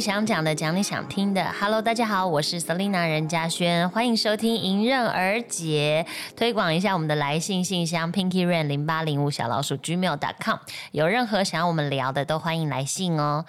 [0.00, 1.44] 想讲的，讲你想听的。
[1.60, 10.56] Hello，大家好，我是 Selina 任嘉轩，欢迎收听迎刃而解，推广一下我们的来信信箱 Pinky Rain 零八零五小老鼠 gmail.com，
[10.92, 13.44] 有任何想要我们聊的，都欢迎来信哦。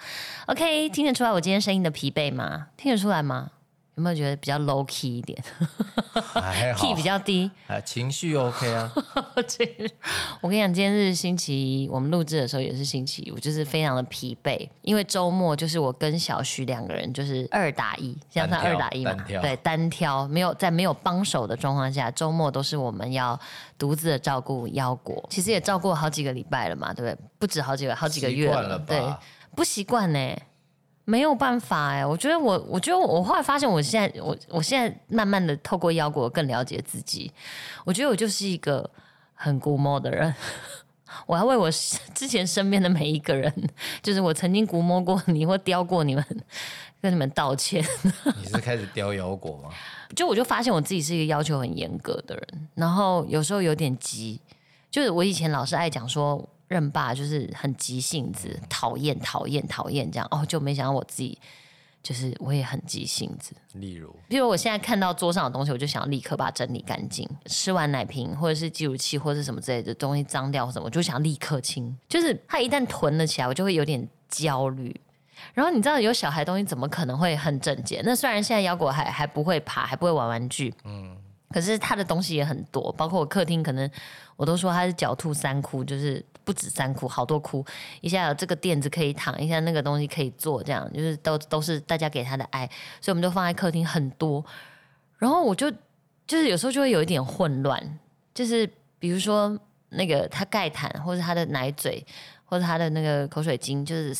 [0.46, 2.66] OK，听得出来我今天声音的疲惫吗？
[2.76, 3.48] 听得出来吗？
[3.94, 5.38] 有没有觉得比较 low key 一点
[6.32, 6.80] 还好？
[6.82, 7.50] key 比较低。
[7.66, 8.90] 啊，情绪 OK 啊，
[10.40, 23.38] 我跟你讲，今天是星期一，我们录制的时候也是星期一，我就是非常的疲惫，因为周末就是我跟小徐两个人就是二打一，像他二打一嘛对，单挑，没有在没有帮手的状况下，周末都是我们要
[23.78, 27.18] 独自的照顾腰果，其实也照顾了好几个礼拜了嘛，对不对？
[27.38, 29.02] 不止好几个，好几个月了吧对，
[29.54, 30.34] 不习惯呢。
[31.04, 37.30] 没有办法哎，我觉得我，我觉得我后来发现，我现在，我我现在慢慢的透过腰果更了解自己。
[37.84, 38.88] 我觉得我就是一个
[39.34, 40.32] 很古摸的人，
[41.26, 41.70] 我要为我
[42.14, 43.52] 之前身边的每一个人，
[44.02, 46.24] 就是我曾经估摸过你或雕过你们，
[47.00, 47.84] 跟你们道歉。
[48.40, 49.70] 你是开始雕腰果吗？
[50.14, 54.40] 就我就发现我自己是一个要求很严格的人，然后有时候有点急。
[54.90, 61.38] 就是我以前老是爱讲说任爸就是很急性子，讨厌讨厌讨厌这样，哦，就没想到我自己
[62.02, 63.54] 就是我也很急性子。
[63.74, 67.28] 例如，比如我现在看到桌上的东西，我就想要立刻把它整理干净。
[67.46, 71.96] 吃完奶瓶或者是计乳器或者是什么之类的东西脏掉或什么，我就想立刻清。
[72.08, 74.98] 就是它一旦囤了起来，我就会有点焦虑。
[75.54, 78.00] 然后你知道有小孩东西怎么可能会很整洁？
[78.04, 81.16] 那虽然现在腰果还还不会爬，还不会玩玩具，嗯，
[81.52, 83.88] 可是他的东西也很多，包括我客厅可能
[84.36, 87.64] 我都说他是狡兔三窟，就是不止三窟，好多窟。
[88.00, 92.66] 一下有这个垫子可以躺，一下那个东西可以坐，这样就是都都是大家给他的爱，
[93.00, 94.44] 所以我们就放在客厅很多。
[95.18, 95.70] 然后我就
[96.26, 97.98] 就是有时候就会有一点混乱，
[98.34, 98.68] 就是
[98.98, 99.56] 比如说
[99.90, 102.04] 那个他盖毯，或者他的奶嘴，
[102.44, 104.16] 或者他的那个口水巾，就是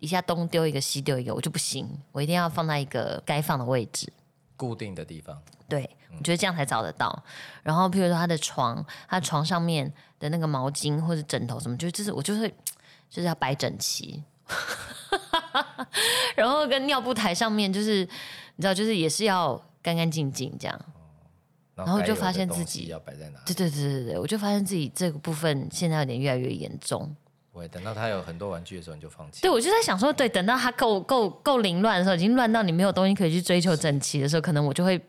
[0.00, 4.12] 一下东丢一个西丢一个，我就不行，我一定要放在一个该放的位置。
[4.58, 7.24] 固定的地方，对，我觉得这样才找得到。
[7.62, 12.52] 然后，譬如说他的床，他床上面的那个毛巾或者枕头什么，就就是我就会
[13.08, 14.22] 就是要摆整齐。
[16.34, 18.00] 然后跟尿布台上面，就是
[18.56, 20.80] 你知道，就是也是要干干净净这样。
[21.74, 23.38] 然然后就发现自己要摆在哪？
[23.46, 27.14] 对对对对对，我就发现自己这个部分现在有点越来越严重。
[27.58, 29.42] 不会等到他有很多玩具的时候你就放弃。
[29.42, 35.00] 对，我就在想说，对，等到他够够够凌乱的时候，已经乱到你没有东西可以去追求整齐的时候，可能我就会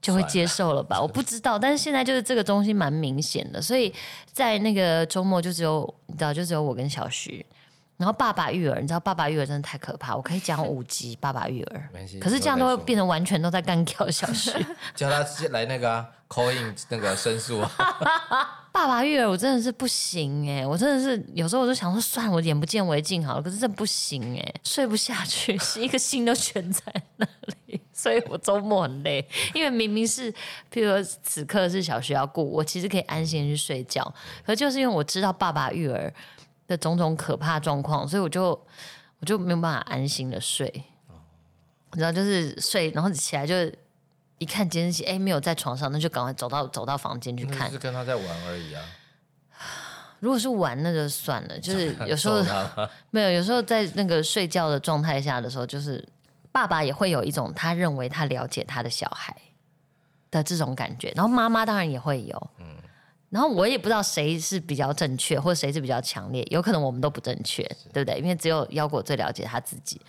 [0.00, 1.00] 就会接受了吧？
[1.02, 3.92] 我不知道，但是现在就是这个东西蛮明显的，所以
[4.32, 7.44] 在那个周末就只有你知道，就只有我跟小徐。
[7.96, 14.50] 然后爸爸育儿，你知道爸爸育儿真的太可怕，我可以讲 五集爸爸育儿没关系，可是这样都会变成完全都在干掉小徐。
[14.94, 17.70] 叫他直接来那个啊 call in 那个申诉啊，
[18.70, 23.42] 爸爸育儿我真的是不行哎、我真的是有时候我就想说，算了，我眼不见为净好了。
[23.42, 26.82] 可是这不行哎、睡不下去，是一个心都悬在
[27.16, 27.26] 那
[27.66, 30.30] 里，所以我周末很累，因为明明是，
[30.70, 34.04] 譬如说此刻是小学要顾，我其实可以安心地去睡觉，
[34.44, 36.12] 可是就是因为我知道爸爸育儿
[36.66, 38.50] 的种种可怕状况，所以我就
[39.20, 40.70] 我就没有办法安心的睡。
[41.92, 43.54] 你知道，就是睡，然后起来就
[44.38, 47.72] 一看监视器，哎，没有在床上，那就赶快走到走到房间去看就。
[47.74, 48.82] 是跟他在玩而已啊。
[50.20, 52.42] 如果是玩那就算了，就是 有时候
[53.10, 56.06] 没有，有时候在那个睡觉的状态下的时候，就是
[56.50, 59.34] 爸爸也会有一种他认为他了解他的小孩
[60.30, 62.76] 的这种感觉，然后妈妈当然也会有，嗯，
[63.30, 68.18] 然后我也不知道谁是比较正确，或者谁是比较强烈，有可能我们都不正确，对不对？
[68.20, 70.00] 因为只有腰果最了解他自己，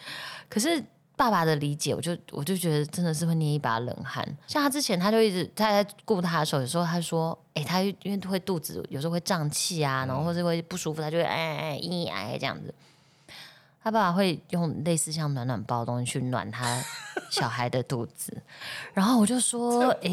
[0.50, 0.84] 可是。
[1.18, 4.24] 爸爸的理解，我就我就觉得真的是会捏一把冷汗。
[4.46, 12.72] 像他之前，他就一直他在顾他的时候，有时候他说：“哎、他因为会肚子有时候会胀气啊，然后或者会不舒服，他就会哎哎哎咿哎这样子。”
[13.84, 16.80] 他爸爸会用类似像暖暖包的东西去暖他
[17.32, 18.40] 小孩的肚子，
[18.94, 20.10] 然后我就说：“哎、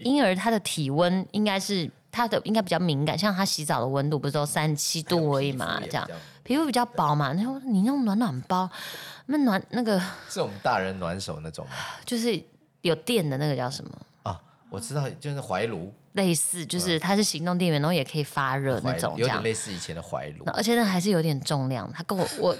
[0.00, 6.08] 婴儿他的体温应该是他的应该比较敏感，像他洗澡的温度不是都三十七度而已嘛，这样
[6.42, 7.30] 皮肤比较薄嘛。
[7.34, 8.68] 然后你用暖暖包，
[9.26, 11.72] 那暖那个是我们大人暖手那种吗？
[12.06, 12.42] 就是
[12.80, 13.90] 有电的那个叫什么？
[14.22, 14.40] 啊，
[14.70, 19.14] 我知道，就是怀炉，类似就是它是行动电源，然后也可以发热那怀种。
[19.18, 20.44] 有点类似以前的怀炉。
[20.54, 22.56] 而且那还是有点重量，他跟我我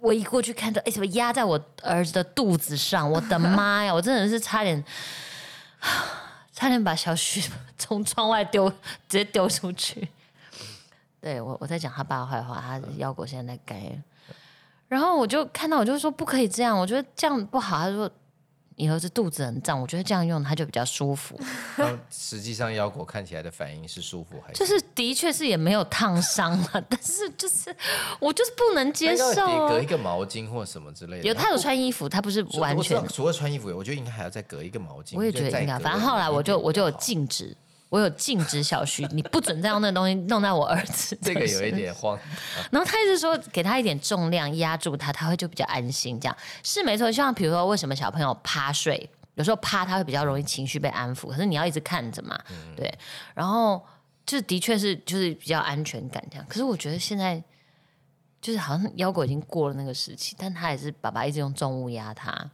[0.00, 3.10] 我一过去看到，哎，怎么压在我儿子的肚子上？
[3.10, 3.94] 我的妈呀！
[3.94, 4.84] 我真的是差点，
[6.60, 7.42] 差点把小徐
[7.78, 8.68] 从窗外丢，
[9.08, 10.06] 直接丢出去。
[11.18, 13.80] 对我我在讲他爸坏话，他腰果现在在该。
[14.86, 17.78] 然后我就看到，我就说不可以这样，我觉得这样不好。
[17.78, 18.10] 他说，
[18.80, 21.38] 你儿子肚子很胀，我觉得这样用它就比较舒服。
[21.76, 24.58] 然后实际上腰果看起来的反应是舒服还是？
[24.58, 27.74] 就是的确是也没有烫伤了， 但是就是
[28.18, 29.90] 我就是不能接受、隔一。
[29.90, 31.24] 个毛巾或什么之类的。
[31.24, 35.16] 有他有穿衣服，他不是完全除了穿衣服，我觉得应该还要再隔一个毛巾。
[35.16, 37.52] 我也觉得应该，反正后来我就我就有禁止，
[37.90, 42.18] 我有禁止小徐，你不准再用那个东西弄到我儿子这个有一点慌。
[42.70, 46.18] 然后他一直说给他一点重量压住他，他会就比较安心。
[46.18, 47.06] 这样是没错。
[47.06, 52.40] 就像比如说，为什么小朋友趴睡，有时候趴他会比较容易情绪被安抚，可是你要一直看着嘛，
[52.76, 52.92] 对。
[53.34, 53.84] 然后
[54.24, 56.46] 就的确是就是比较安全感这样。
[56.48, 57.42] 可是我觉得现在
[58.40, 62.50] 就是好像腰果已经过了那个时期，但他也是爸爸一直用重物压他。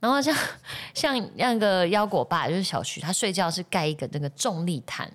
[0.00, 0.36] 然后像
[0.94, 5.10] 像那个腰果爸就是小徐，他睡觉是盖一个那个重力毯。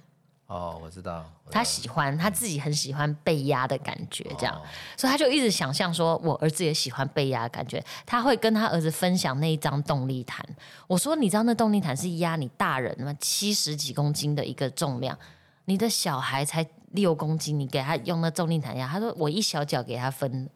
[0.47, 4.61] 哦，我知道，他喜欢，他自己很喜欢被压的感觉，这样，哦
[4.97, 7.81] 所以他就一直想象说，我儿子也喜欢被压的感觉。
[8.05, 10.45] 他会跟他儿子分享那一张动力毯。
[10.87, 13.15] 我说，你知道那动力毯是压你大人吗？
[13.17, 15.17] 七十几公斤的一个重量，
[15.65, 20.49] 你的小孩才六公斤，你给他用那重力毯压，他说我一小脚给他分，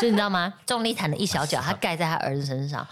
[0.00, 0.54] 就你知道吗？
[0.64, 2.86] 重力毯的一小脚，他 盖在他儿子身上。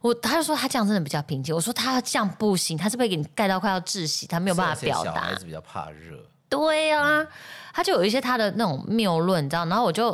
[0.00, 1.54] 我他就说他这样真的比较平静。
[1.54, 4.26] 我说他这样不行，他是不是给你盖到快要窒息？
[4.26, 5.34] 他没有办法表达小孩。
[5.34, 6.18] 子比较怕热，
[6.48, 7.26] 对呀、
[7.72, 10.10] 他就有一些他的那种谬论，你知道，然后我就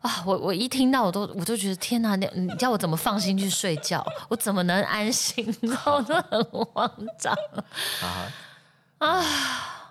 [0.00, 4.04] 啊，我我一听到我都我就觉得天哪，你你叫我怎么放心去睡觉？
[4.28, 5.44] 我怎么能安心？
[5.62, 7.36] 然后我真的很慌张
[8.98, 9.24] 啊，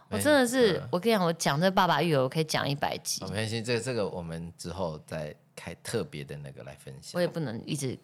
[0.09, 7.21] 我真的是嗯，我跟你讲，我讲这爸爸育儿，我可以讲一百集哦，没关系，这个这个我们之后再开特别的那个来分享我。
[7.21, 7.97] 也不能一直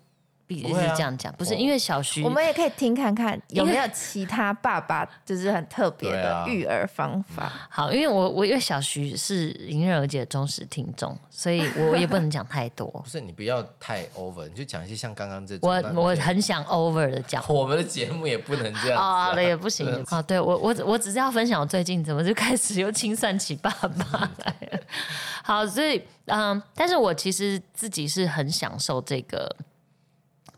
[0.55, 7.51] 一直不会啊这样讲，不是因为小徐我们也可以听看看有没有其他爸爸就是很特别的育儿方法。
[7.69, 12.87] 好，因为我我因为小徐是迎刃而解的忠实听众，所以我也不能讲太多。
[13.03, 15.69] 不是你不要太 over，你就讲一些像刚刚这种。
[15.69, 17.43] 我我很想 over 的讲。
[17.49, 20.21] 我们的节目也不能这样子啊，啊那也不行啊！
[20.27, 24.79] 对我，我我只是要分享我最近怎么就开始又清算起爸爸来了。
[25.43, 29.53] 好，所以嗯，但是我其实自己是很享受这个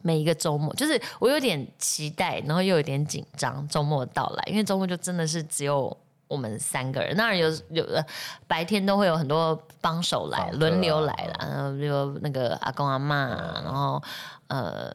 [0.01, 5.95] 每一个周末，就是我有点期待，然后又有点紧张周末的到来，因为周末就真的是只有。
[6.29, 8.05] 我们三个人，当然有有的
[8.45, 13.99] 白天都会有很多帮手来轮流来啦，然后就那个阿公阿妈啊，然后
[14.45, 14.93] 呃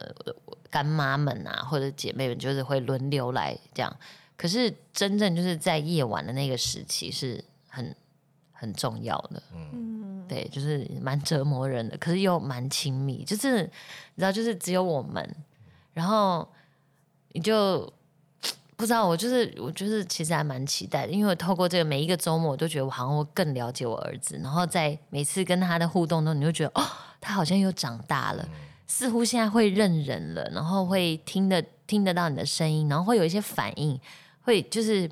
[0.69, 3.93] 干妈们啊，或者姐妹们，就是会轮流来这样。
[4.37, 7.93] 可是真正就是在夜晚的那个时期是很
[8.57, 13.69] 很重要的，嗯，对，就是蛮折磨人的，可是又蛮亲密，就是你
[14.17, 15.35] 知道，就是只有我们，
[15.93, 16.47] 然后
[17.33, 17.91] 你就
[18.77, 26.83] 不知道，我就是我就是其实还蛮期待的，因为我透过这个每一个周末，我都觉得我好像会更了解我儿子，然后在每次跟他的互动中，你就觉得哦，
[27.21, 28.47] 他好像又长大了，
[28.87, 33.99] 似乎现在会认人了，然后会听得听得到你的声音，然后会有一些反应，
[34.41, 35.09] 会就是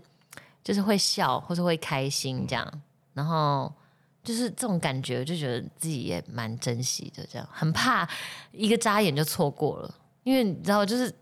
[0.64, 2.82] 就是会笑或者会开心这样，
[3.14, 3.72] 然后
[4.24, 8.08] 就是这种感觉，就觉得自己也蛮珍惜的，这样很怕
[8.52, 11.14] 一个眨眼就错过了，因为你知道，就是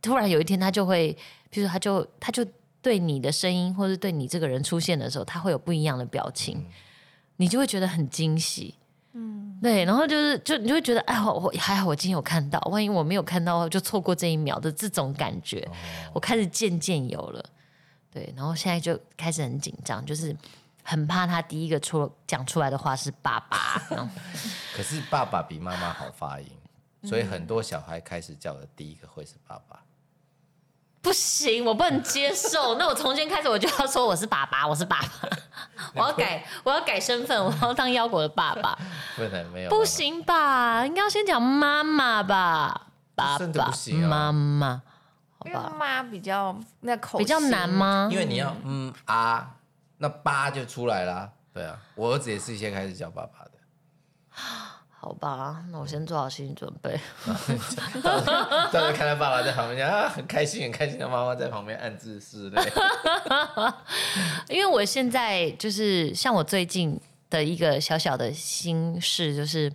[0.00, 1.16] 突然有一天他就会，
[1.50, 2.44] 比如说他就他就
[2.80, 6.64] 对你的声音或者对你这个人出现的时候，他会有不一样的表情，
[7.36, 8.74] 你就会觉得很惊喜。
[9.16, 15.68] 嗯，对，然后就是，就你就会觉得，哎，我我还好，我今天有看到，万一我没有看到，就错过这一秒的这种感觉，
[16.12, 17.44] 我开始渐渐有了。
[18.12, 20.34] 对，然后现在就开始很紧张，就是
[20.84, 23.82] 很怕他第一个出讲出来的话是爸爸。
[24.76, 26.46] 可是爸爸比妈妈好发音，
[27.02, 29.80] 所以很多小孩开始叫的第一个会是爸爸。
[31.00, 32.76] 不行，我不能接受。
[32.76, 35.28] 那我从今天开始我就要说我是爸爸，我是爸爸，
[35.94, 38.78] 我要改，我要改身份，我要当腰果的爸爸。
[39.14, 40.86] 不能没有不，行吧？
[40.86, 44.82] 应该要先讲妈妈吧，爸爸不行啊妈妈，
[45.38, 45.72] 好因为吧？
[45.78, 47.68] 妈比较那口比较型难？
[47.68, 48.08] 吗？
[48.10, 49.56] 因为你要嗯啊，
[49.98, 51.32] 那八就出来啦。
[51.52, 53.50] 对啊，我儿子也是先开始叫爸爸的。
[54.90, 56.98] 好吧，那我先做好心理准备。
[58.72, 62.72] 到时看到爸爸在旁边讲啊，很开心很开心的妈妈在旁边暗自拭泪。
[64.48, 66.98] 因为我现在就是像我最近
[67.28, 69.70] 的一个小小的心事，就是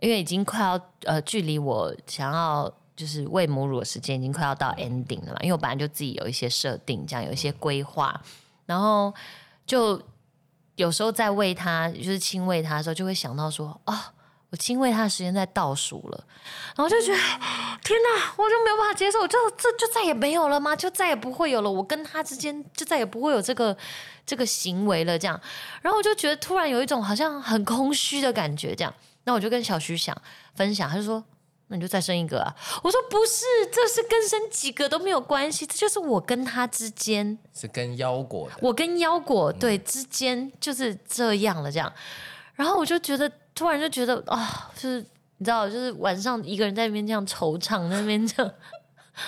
[0.00, 8.18] 因为已经快要呃距离我想要就是喂母乳的时间已经快要到 ending 了嘛，因为我本来就自己有一些设定，这样有一些规划，
[8.70, 9.12] 然后
[9.66, 10.00] 就
[10.76, 14.12] 有时候在喂它，就是亲喂它的时候，就会想到说啊。
[14.52, 16.24] 我亲喂它的时间在倒数了，
[16.74, 17.18] 然后就觉得
[17.84, 20.74] 天哪，我就没有办法接受，就这就再也没有了吗？
[20.74, 23.76] 就再也不会有了，我跟他之间就再也不会有这个
[24.26, 25.40] 这个行为了，这样。
[25.82, 28.92] 然后我就觉得突然有一种好像很空虚的感觉，这样。
[29.22, 30.20] 那我就跟小徐想
[30.56, 31.22] 分享，他就说
[31.70, 32.54] ：“那你就再生一个啊。
[32.82, 41.90] 我说不是，这是跟生几个都没有关系，这就是我跟他之间，是跟腰果的，我跟腰果对之间就是这样了，这样。
[42.54, 44.98] 然后我就觉得，突然就觉得啊、就是
[45.38, 48.52] 你知道，就是晚上一个人在那边这样惆怅，在那边这样。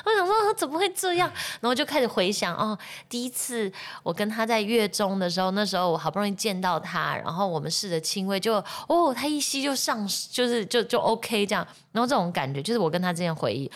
[0.04, 1.30] 我想说怎么会这样，
[1.60, 3.70] 然后就开始回想哦，第一次
[4.02, 8.54] 我跟他在月中的时候，那时候我好不容易见到他，然后我们试着亲喂，就
[8.88, 13.70] 哦，他一吸就上，就是就就 OK 这样，然后这种感觉就是我跟他之间回忆，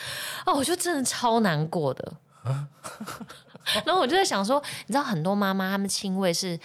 [0.45, 2.13] 哦，我就真的超难过的。
[3.85, 6.57] 然后我就在想说，你知道很多妈妈她们亲喂是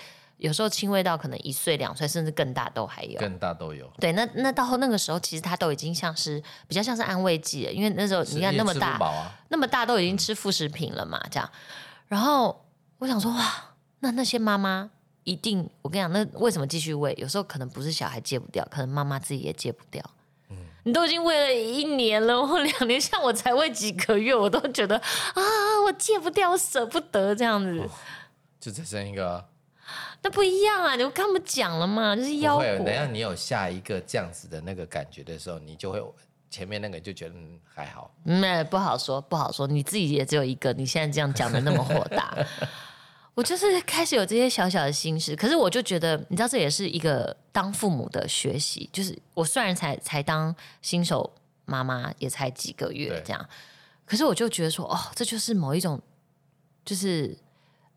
[0.42, 3.88] 有时候亲喂到可能一岁两岁甚至更大都还有，更大都有。
[4.00, 11.48] 对，那那到后那个时候，其实他都已经像是比较像是安慰剂了，因为那时候你看那么大，啊，那么大都已经吃副食品了嘛，这样。
[12.08, 12.66] 然后
[12.98, 14.90] 我想说，哇，那那些妈妈
[15.26, 17.16] 一定，我跟你讲，那为什么继续喂？
[17.20, 20.04] 有时候可能不是小孩戒不掉，可能妈妈自己也戒不掉。
[20.84, 25.42] 你都已经喂了一年了，或两年，像我才喂几个月，我都觉得啊，
[25.86, 27.88] 我戒不掉，我舍不得这样子。
[28.60, 29.46] 就再生一个啊。
[30.24, 30.96] 那不一样啊！
[30.96, 32.60] 你跟他们讲了嘛，就是腰。
[32.60, 36.00] 等下你有下一个这样子的那个感觉的时候，你就会
[36.50, 38.14] 前面那个就觉得嗯还好。
[38.26, 39.66] 嗯，不好说，不好说。
[39.66, 42.38] 你自己也只有一个，你现在这样讲的那么火大，
[43.34, 45.36] 我就是开始有这些小小的心事。
[45.36, 48.88] 可是我就觉得，你知道，这也是一个当父母的学习。
[48.94, 51.34] 就是我虽然才才当新手
[51.66, 53.50] 妈妈，也才几个月这样，
[54.06, 56.00] 可是我就觉得说，哦，这就是某一种，
[56.86, 57.36] 就是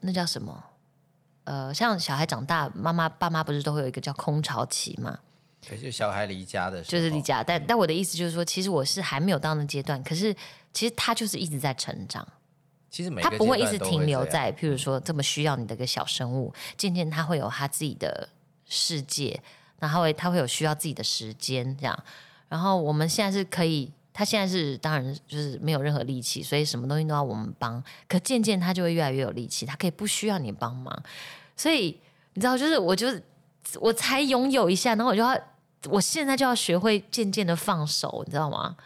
[0.00, 0.64] 那叫什么？
[1.44, 5.18] 呃，像小孩长大，妈妈爸妈不是都会有一个叫空巢期嘛？
[5.68, 7.42] 可是小孩离家的时候，就是离家。
[7.42, 10.34] 但但我的意思就是说，其实我是还没有到那阶段，可是
[10.72, 12.26] 其实他就是一直在成长，
[12.90, 18.28] 其实每他不会一直停留在譬如说这么需要你的一个小生物，渐渐他会有他自己的
[18.66, 19.40] 世界，
[19.78, 21.98] 然后他会有需要自己的时间这样。
[22.48, 23.92] 然后我们现在是可以。
[24.14, 27.82] 他现在是当然就是没有任何力气，所以什么东西都要我们帮。
[28.08, 30.96] 可渐渐他就会越来越有力气，他可以不需要你帮忙。
[31.56, 32.00] 所以
[32.34, 33.22] 你知道，就是我就是
[33.80, 35.36] 我才拥有一下，然后我就要
[35.90, 38.76] 我现在就要学会渐渐的放手，你知道吗？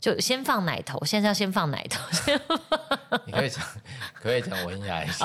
[0.00, 2.02] 就先放奶头，现在要先放奶头，
[3.24, 3.64] 你可以讲，
[4.14, 5.24] 可以讲文雅一些。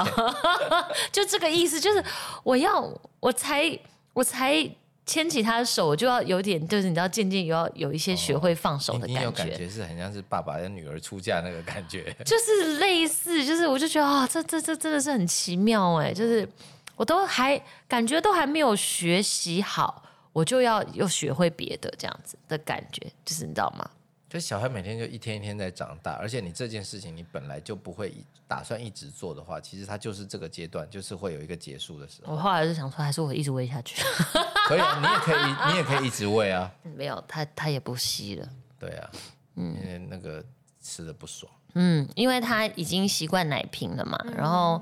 [1.11, 2.03] 就这个意思，就是
[2.43, 2.87] 我要
[3.19, 3.79] 我才
[4.13, 4.69] 我才
[5.07, 9.51] 牵起他的手，我就要有点，就是你知道，渐渐有要有一些学会放手的你你有感觉。
[9.53, 12.13] 感觉是很像是爸爸跟女儿出嫁那个感觉。
[12.25, 16.47] 就是类似，就是我就觉得啊、这这这真的是很奇妙哎，就是
[16.95, 23.89] 我都还感觉都还没有学习好，我就要又学会别的这样子的感觉，就是你知道吗？
[24.29, 32.33] 就小孩每天就一天一天在长大，而且你这件事情你本来就不会一打算一直做的话，其实他就是这个阶段，就是会有一个结束的时候。
[32.33, 34.01] 我后来就想说，还是我一直喂下去，
[34.67, 36.69] 可以啊，你也可以，你也可以一直喂啊。
[36.95, 38.49] 没有他他也不吸了。
[38.77, 39.09] 对啊，
[39.55, 40.43] 因为那个
[40.81, 41.49] 吃的不爽。
[41.75, 44.81] 嗯，因为他已经习惯奶瓶了嘛，然后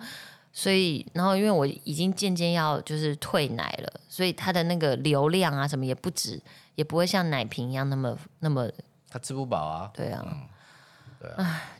[0.53, 6.41] 所以然后因为我已经渐渐要就是退奶了，所以他的那个流量啊什么也不止，
[6.75, 8.69] 也不会像奶瓶一样那么那么
[9.15, 9.89] 他吃不饱啊。
[9.93, 10.25] 对啊。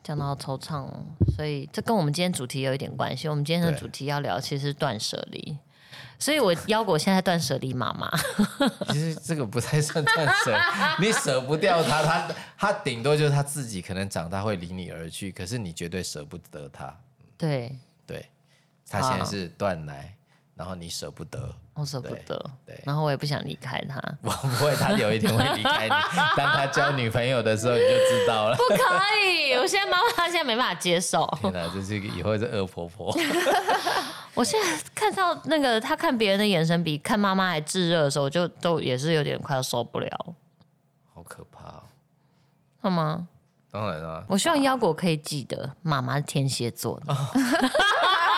[0.02, 1.04] 讲到惆怅哦，
[1.36, 3.28] 所以这跟我们今天主题有一点关系。
[3.28, 5.56] 我们今天的主题要聊其实是断舍离，
[6.18, 8.10] 所以我腰果现在断舍离妈妈。
[8.90, 10.58] 其实这个不太算断舍，
[11.00, 16.98] 你舍不掉他，他他顶多就是他自己可能长大会离你而去，可是你绝对舍不得他。
[17.38, 17.78] 对，
[18.08, 18.26] 对，
[18.90, 20.16] 他现在是断奶，
[20.56, 24.02] 然后你舍不得，我舍不得，对然后我也不想离开他。
[24.24, 25.90] 我不会，他有一天会离开你。
[26.38, 28.56] 当他交女朋友的时候，你就知道了。
[28.56, 28.76] 不可
[29.28, 31.28] 以，我现在妈妈她现在没办法接受。
[31.42, 33.14] 天哪，这是一个以后是恶婆婆。
[34.34, 40.36] 我现在看到那个他看别人的眼神比看妈妈还炙热的时候，我就都也是有点快要受不了，
[41.14, 41.84] 好可怕、哦！
[42.82, 43.28] 好吗？
[43.72, 47.14] 当然了，我希望腰果可以记得妈妈是天蝎座的，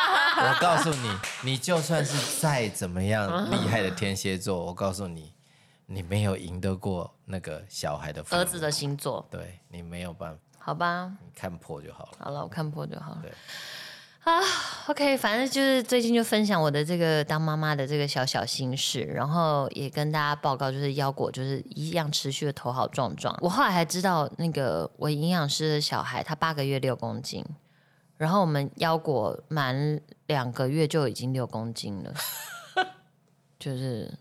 [0.37, 5.33] 我告诉你，你就算是再怎么样厉害的天蝎座，我告诉你，
[5.87, 11.11] 你没有赢得过那个小孩的儿子的星座，对你没有办法，好吧？
[11.23, 12.11] 你看破就好了。
[12.19, 13.31] 好了，我看破就好了对。
[14.23, 14.41] 啊
[14.87, 23.33] ，OK，反正就是最近就分享我的这个当妈妈的这个小小心事，然后也跟大家报告，就是腰果就是一样持续的头好壮壮。
[23.41, 27.41] 我后来还知道，那个我营养师的小孩他八个月六公斤，
[28.17, 32.13] 然后我们腰果满两个月就已经六公斤了，
[33.59, 34.12] 就是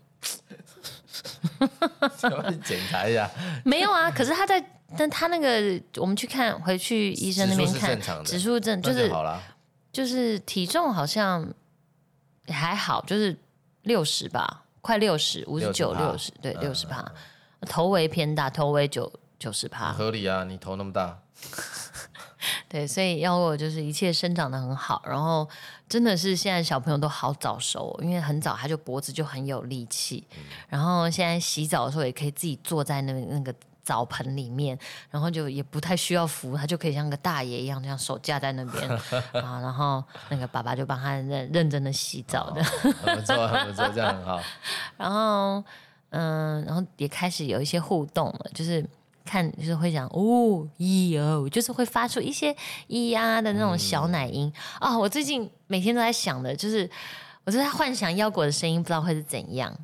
[2.63, 3.29] 检查一下，
[3.65, 4.09] 没有啊。
[4.11, 4.63] 可是他在，
[4.97, 9.41] 但他那个我们去看，回去医生那边指数正常的指数正，就那是好了。
[9.91, 11.51] 就是体重好像
[12.45, 13.35] 也还好，就是
[13.81, 17.03] 六十吧，快六十，五十九、六十，对，嗯六十趴。
[17.61, 19.91] 头围偏大，头围九九十趴。
[19.91, 21.17] 合理啊，你头那么大，
[22.69, 25.47] 对，所以要我就是一切生长的很好，然后
[25.87, 30.25] 真的是现在小朋友都好早熟，因为很早他就脖子就很有力气，
[30.67, 34.77] 然后现在洗澡的时候也可以自己坐在那那个澡盆里面，
[35.09, 38.89] 然后就也不太需要扶，他就可以像个大爷一样这样手架在那边
[39.41, 44.41] 啊，然后那个爸爸就帮他认认真的洗澡的，很不错，很不错，这样很好。
[44.97, 45.63] 然后
[46.09, 48.85] 嗯，然后也开始有一些互动了，就是。
[49.27, 52.55] 看就是会讲哦咿哦，就是会发出一些
[52.87, 56.89] 咿呀的那种小奶音啊、我最近每天都在想的，就是
[57.43, 59.75] 我就在幻想腰果的声音，不知道会是怎样，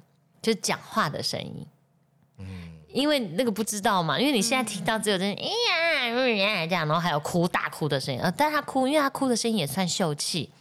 [0.42, 1.68] 就讲话的声音。
[2.40, 10.52] 嗯因为那个不知道嘛，因为你现在听到只有这咿呀嗯呀这样，然后还有哭大哭的声音，呃，但他哭，因为他哭的声音也算秀气，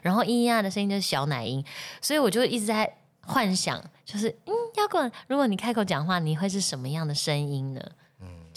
[0.00, 1.64] 然后咿呀的声音就是小奶音，
[2.00, 2.88] 所以我就一直在
[3.22, 7.80] 幻想，就是嗯，腰果，如果你开口讲话，你会是什么样的声音呢？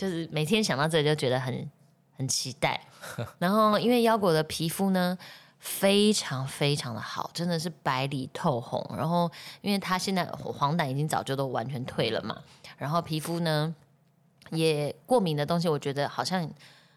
[0.04, 1.72] 就是每天想到这里就觉得很
[2.18, 2.80] 很期待。
[3.40, 5.18] 然后因为腰果的皮肤呢
[5.60, 8.86] 非常非常的好，真的是白里透红。
[8.98, 9.32] 然后
[9.62, 12.38] 因为它现在黄疸已经早就都完全退了嘛，
[12.78, 13.74] 然后皮肤呢
[14.52, 16.50] 也过敏的东西，我觉得好像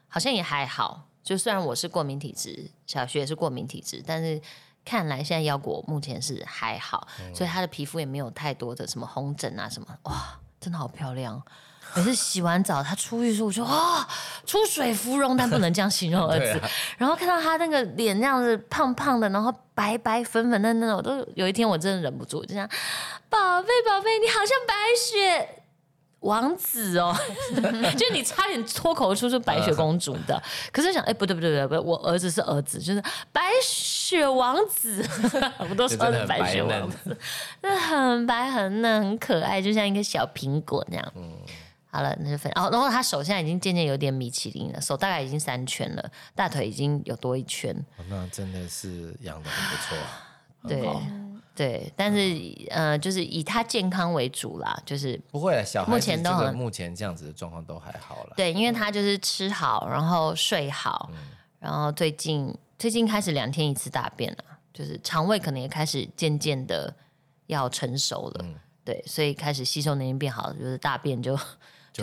[0.08, 1.06] 好像也还好。
[1.22, 4.40] 就虽然我是过敏体质，小学也是过敏体质，但是
[4.84, 9.88] 看来现在腰果目前是还好，所以她的皮肤也没有太多的什么红疹啊什么。
[10.02, 11.42] 哇，真的好漂亮！
[11.96, 14.06] 每次洗完澡，他出浴的时候，我就啊，
[14.44, 16.58] 出水芙蓉，但不能这样形容儿子。
[16.58, 22.68] 啊然后看到他那个脸那样子胖胖的，然后白白粉粉嫩嫩的，我都有一天我真的忍不住，就这样，
[23.28, 25.62] 宝贝宝贝，你好像白雪。
[26.20, 27.14] 王子哦，
[27.96, 33.00] 就你差点脱口而出是白雪公主的，可是想哎、不对不对不对，我儿子是儿子，就是
[33.30, 35.06] 白雪王子，
[35.70, 37.16] 我都说的很是白雪王子，
[37.60, 41.12] 那很白 很嫩很可爱，就像一个小苹果那样。
[41.96, 42.52] 好了，那就分。
[42.54, 47.74] 哦，然后他手现在已经渐渐有点米其林了，手大概已经三圈了，大腿已经有多一圈。
[47.96, 50.22] 哦那真的是养的很不错啊。
[50.68, 50.86] 对
[51.54, 52.18] 对，但是
[52.68, 58.34] 呃，就是以他健康为主啦，就是不会啊，小孩目前都很目前这样子的状况都还好了。
[58.36, 61.10] 对，因为他就是吃好，然后睡好，
[61.58, 64.44] 然后最近最近开始两天一次大便了，
[64.74, 66.94] 就是肠胃可能也开始渐渐的
[67.46, 68.44] 要成熟了，
[68.84, 71.38] 对，所以开始吸收能力变好，就是大便就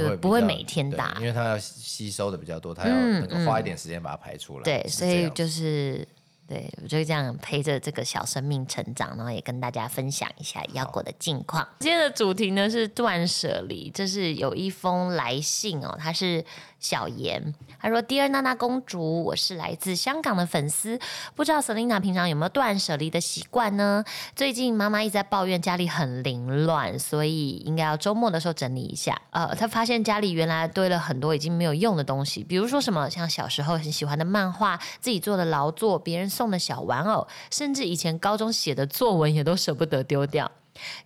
[0.02, 4.64] 就会不会每天打因，为它要吸收的比较多，它要嗯那个花一点时间把它排出来。
[4.64, 6.08] 对，所以就是
[6.48, 11.68] 对我就这样陪着这个小生命成长，然后也跟大家分享一下腰果的近况。
[11.80, 16.44] 今天的主题呢是断舍离，这是有一封来信哦，它是
[16.84, 21.00] 小妍，他说：“Dear 娜娜公主，我是来自香港的粉丝，
[21.34, 24.04] 不知道 Selina 平常有没有断舍离的习惯呢？
[24.36, 29.20] 最近妈妈一直在抱怨家里很凌乱，所以应该要周末的时候整理一下。
[29.32, 40.52] 呃，她发现家里原来堆了很多已经没有用的东西，比如说什么像小时候很喜欢的漫画、自己做的劳作、别人送的小玩偶，甚至以前高中写的作文也都舍不得丢掉。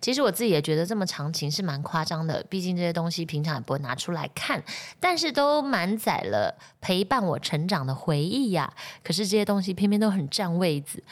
[0.00, 4.62] 其实我自己也觉得这么长情是蛮夸张的，毕竟这些东西平常也不会拿出来看，
[4.98, 8.72] 但是都满载了陪伴我成长的回忆呀。
[9.02, 11.02] 可是这些东西偏偏都很占位子，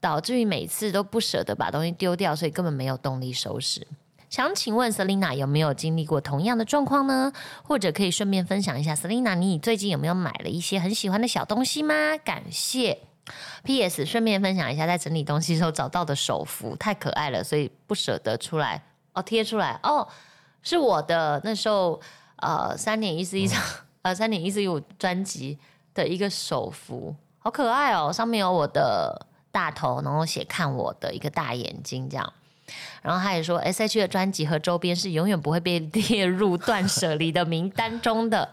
[0.00, 3.86] 导致于每次都不舍得把东西丢掉，所以根本没有动力收拾。
[4.30, 7.32] 想请问 Selina 有没有经历过同样的状况呢？
[7.62, 12.16] 或者可以顺便分享一下，Selina 你最近有没有买了一些很喜欢的小东西吗？
[12.24, 13.13] 感谢。
[13.62, 14.04] P.S.
[14.04, 18.82] 顺便分享一下，在整理东西的时候找到的手幅，太可爱了，所以不舍得出来
[19.14, 20.06] 哦，贴出来哦，
[20.62, 22.00] 是我的那时候
[22.36, 23.60] 呃三点一四一张、
[24.02, 25.58] 呃三点一四一五专辑
[25.94, 32.32] 的一个手幅，好可爱哦，上面有我的大头，然后写看我的一个大眼睛这样。
[33.02, 33.98] 然后他也说，S.H.
[34.00, 38.50] 的专辑和周边是永远不会被列入断舍离的名单中的。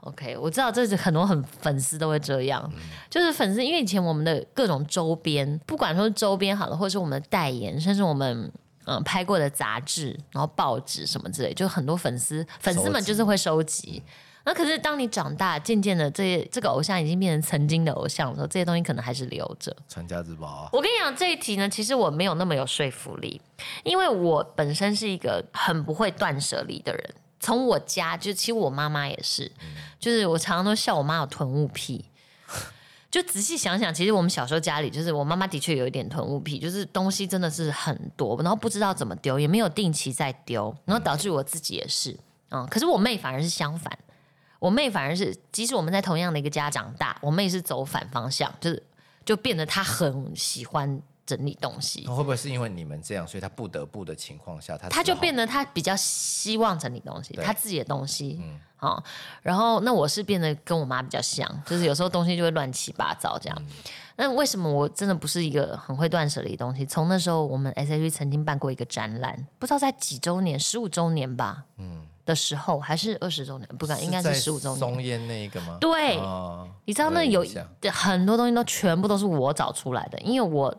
[0.00, 2.72] OK，我知道这是很多很粉丝都会这样，
[3.10, 8.50] 就是粉丝，因为以前我们的各种周边，不管说是周边好了，或者是我们的代言，甚至我们
[8.86, 14.02] 嗯拍过的杂志，然后报纸什么之类，就很多粉丝粉丝们就是会收集。
[14.44, 19.74] 那可是当你长大，渐渐的这些这个偶像已经变成曾经的偶像的时候，这些东西可能还是留着。
[19.88, 20.68] 传家之宝啊。
[20.72, 23.40] 我跟你讲，这一题呢，其实我没有那么有说服力，
[23.84, 27.14] 因为我本身是一个很不会断舍离的人。
[27.38, 29.50] 从我家，就其实我妈妈也是，
[29.98, 32.04] 就是我常常都笑我妈有囤物癖。
[33.10, 42.16] 就仔细想想，其实我们小时候家里，就是我妈妈的确有一点囤物癖，就是东西真的是很多，然后不知道怎么丢，也没有定期在丢，然后导致我自己也是，
[42.50, 43.98] 嗯，可是我妹反而是相反，
[44.60, 48.80] 我妹反而是，即使我们在同样的一个家长大，我妹是走反方向，就是
[49.24, 52.06] 就变得她很喜欢整理东西。
[52.06, 59.02] 会不会是因为你们这样，所以她不得不的情况下，她她就变得她比较希望整理东西，她自己的东西，嗯好、
[59.42, 63.66] 然后那我是变得跟我妈比较像，就是有时候东西就会乱七八糟这样。
[64.16, 66.84] 那为什么我真的不是一个很会断舍离的东西？
[66.84, 74.78] 从那时候我们 S H 曾经办过一个展览，不知道在几周年，十五周年吧，嗯的时候，还是二十周年，不敢，应该在是十五周年。
[74.78, 75.76] 松烟那一个吗？
[75.80, 77.44] 对哦你知道那有
[77.92, 80.72] 很多东西都全部都是我找出来的，因为我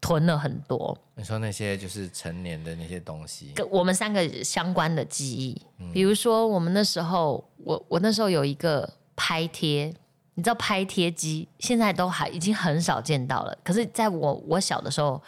[0.00, 0.96] 囤了很多。
[1.14, 9.94] 你说那些就是成年的那些东西，跟我们三个相关的记忆，嗯比如说我们那时候，我我那时候有一个拍贴，
[10.34, 15.22] 你知道拍贴机现在都还已经很少见到了，可是在我我小的时候，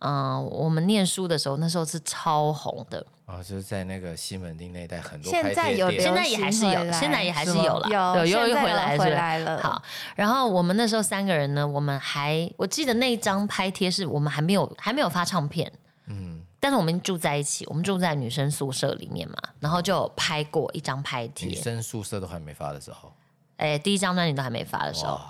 [0.00, 5.64] 嗯、我们念书的时候，那时候是超红的，哦，就是在那个西门町那一带很多现拍贴店。
[5.64, 9.62] 在有现在也还是有现在也还是有了，有又又回来回来了。
[9.62, 9.80] 好，
[10.16, 15.72] 然后我们那时候三个人呢，我们还我记得那一张拍贴是我们还没有还没有发唱片，
[16.06, 21.50] 嗯，但是我们住在一起，我们住在女生宿舍里面嘛，然后就有拍过一张拍贴。
[21.50, 23.12] 女，生宿舍都还没发的时候，
[23.58, 25.20] 哎，第一张专辑都还没发的时候，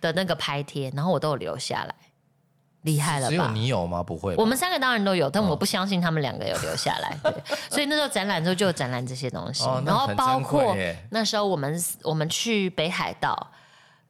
[0.00, 1.94] 的那个拍贴，然后我都有留下来，
[2.82, 3.50] 厉害了只有吧？
[3.52, 4.02] 你有吗？
[4.02, 7.16] 不会吧，我们三个当然都有，但我不相信他们两个有留下来。
[7.22, 7.32] 对，
[7.70, 10.74] 所以那时候展览之后就有展览这些东西，哦然后包括
[11.10, 13.50] 那时候我们我们去北海道，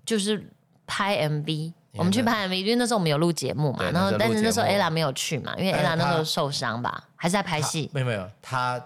[0.05, 0.51] 就是
[0.87, 1.73] 拍 MV。
[1.95, 8.81] 我们去拍 MV，因为那时候我们有录节目嘛，然后但是那时候 ella 没有去嘛，因为 ella 那时候受伤吧，还是在拍戏，没有没有，他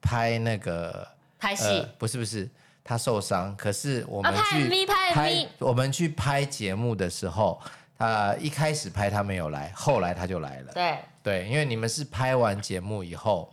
[0.00, 1.04] 拍那个
[1.36, 2.48] 拍戏呃，不是不是，
[2.84, 7.60] 他受伤，可是我们啊拍去 MV 拍 MV 我们去拍节目的时候，
[7.98, 10.72] 他一开始拍他没有来，后来他就来了。
[10.72, 13.52] 对，对，因为你们是拍完节目以后，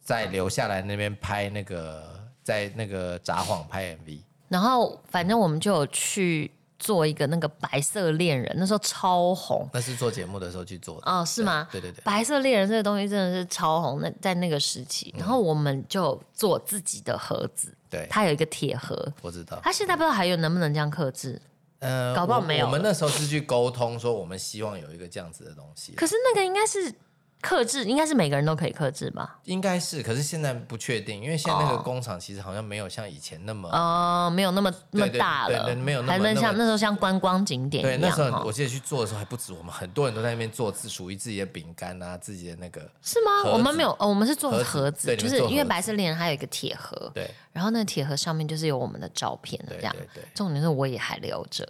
[0.00, 4.20] 再留下来那边拍那个，在那个札幌拍 MV。
[4.48, 9.66] 然后反正我们就有去做一个那个白色恋人，那时候超红。
[9.72, 11.10] 那是做节目的时候去做的。
[11.10, 11.66] 哦，是吗？
[11.70, 19.58] 对对对白色恋人这个东西真的是超红，那在那个时期，然后我们就做自己的盒子，对，它有一个铁盒，我知道。
[19.62, 21.40] 它现在不知道还有能不能这样克制，
[21.82, 25.92] 呃我搞不好没有我们那时候是去沟通说，我们希望有一个这样子的东西。
[25.92, 26.94] 可是那个应该是
[27.42, 29.38] 克制，应该是每个人都可以克制吧？
[29.44, 33.68] 应该是，可是现在不确定，因为现在那个哦工厂其实好像没有像以前那么。
[33.70, 43.50] 哦、没有那么那么大了，对对没有那么还能像那时候像观光景点对，那时候我记得去做的时候还不止我们，很多人都在那边做自属于自己的饼干啊，自己的那个是吗？
[43.52, 49.92] 我们没有，哦，我们是做盒子盒子，就是因为白色恋人还有一个铁盒，对然后那个铁盒上面就是有我们的照片这样。
[49.98, 50.24] 对对对。
[50.34, 51.66] 重点是我也还留着，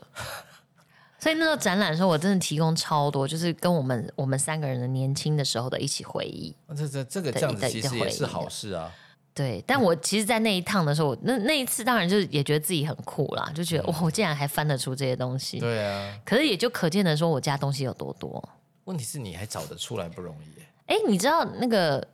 [1.22, 6.52] 所以那时候展览的时候，我真的提供超多，就是跟我们我们三个人的年轻的时候的一起回忆。
[6.66, 8.92] 那这这这个对这样其实也是好事啊。
[9.32, 15.58] 对，但我其实，在那一趟的时候，那那一次当然就是也觉得自己很酷啦，就觉得哇，我竟然还翻得出这些东西。
[15.58, 18.42] 嗯对啊，可是也就可见的说，我家东西有多多。
[18.86, 20.66] 问题是你还找得出来不容易耶。
[20.86, 22.04] 哎，你知道那个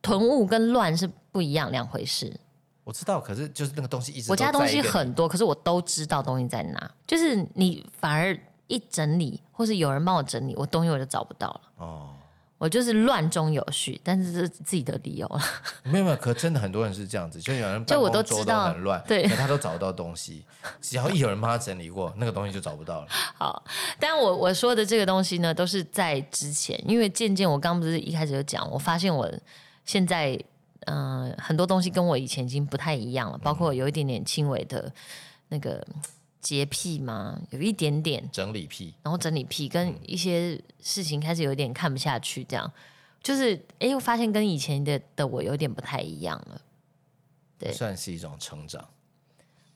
[0.00, 2.34] 囤物跟乱是不一样两回事。
[2.84, 6.90] 我知道，可是就是那个东西一直都我家东西很多，可是我都知道东西在哪。
[7.06, 11.60] 就是你反而一整理，或是有人帮我整理，我东西我就找不到了。
[11.76, 12.10] 哦，
[12.58, 15.40] 我就是乱中有序，但是这是自己的理由了。
[15.84, 20.44] 没有没有，可真的很多人是这样子，就有人就我都知道很乱，对可他都找不到东西，
[20.80, 23.06] 只要一有人帮他整理过，那个东西就找不到了。
[23.08, 23.62] 好，
[24.00, 29.30] 但我我说的这个东西呢，都是在之前，因为渐渐我刚不是一开始就讲，我发现我
[29.84, 30.38] 现在
[30.86, 34.92] 嗯、呃很多东西跟我以前已经不太一样了，包括有一点点轻微的
[35.48, 36.02] 那个嗯
[36.40, 42.72] 洁癖嘛，有一点点，整理癖，然后整理癖跟一些事情开始有点看不下去，这样
[43.22, 46.60] 就是哎，我发现跟以前的的我有点不太一样了。
[47.58, 48.88] 对算是一种成长。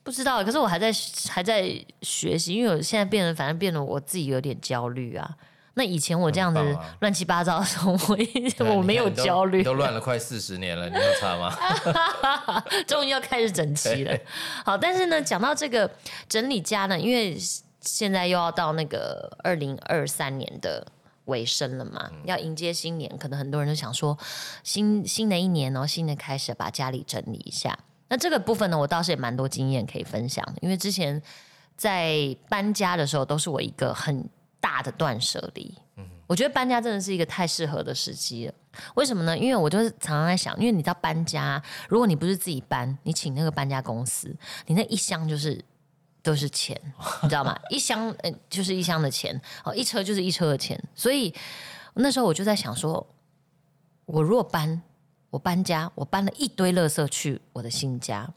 [0.03, 0.91] 不知道，可是我还在
[1.29, 1.69] 还在
[2.01, 5.37] 学习，因为我现在变得，反正变得我自己有点焦虑啊。
[5.77, 11.55] 那以前我这样子乱七八糟的时候，我一 啊我没有焦虑，都乱了快四十年了，你有差吗？
[12.87, 14.17] 终于要开始整齐了。
[14.65, 15.89] 好，但是呢，讲到这个
[16.27, 17.37] 整理家呢，因为
[17.81, 20.85] 现在又要到那个二零二三年的
[21.25, 24.17] 尾声了嘛，嗯要迎接新年，可能很多人都想说，
[24.63, 27.77] 新新的一年哦，新的开始，把家里整理一下。
[28.09, 31.21] 那这个部分呢，我倒是也蛮多经验可以分享的，因为之前
[31.75, 34.27] 在搬家的时候，都是我一个很
[34.59, 35.77] 大的断舍离。
[36.27, 38.53] 我觉得搬家真的是一个太适合的时机了。
[38.95, 39.37] 为什么呢？
[39.37, 45.63] 因为我就是常常在想，因为你知道搬家，如果你不是自己搬，你请那个搬家公司，你那一箱就是
[46.21, 46.79] 都是钱，
[47.23, 47.57] 你知道吗？
[47.71, 50.77] 一箱呃就是一箱的钱，哦，一车就是一车的钱。
[50.93, 51.33] 所以
[51.93, 53.07] 那时候我就在想说，
[54.05, 54.81] 我如果搬，
[55.29, 58.29] 我搬家，我搬了一堆垃圾去我的新家，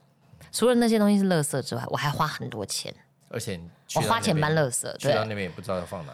[0.52, 2.94] 除了那些东西是垃圾之外，我还花很多钱，
[3.28, 3.60] 而且
[3.96, 6.12] 我花钱搬垃圾，去到那边也不知道要放哪。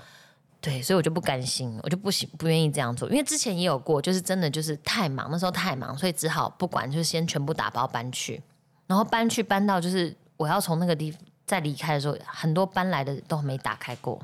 [0.58, 8.42] 对，所以我就不甘心，我就不行，不愿意这样做，因为之前也有过，就是真的就是太忙，那时候太忙，所以只好不管，就是先全部打包搬去，
[8.86, 14.20] 然后搬去搬到就是我要从那个地再离开的时候，很多搬来的都没打开过，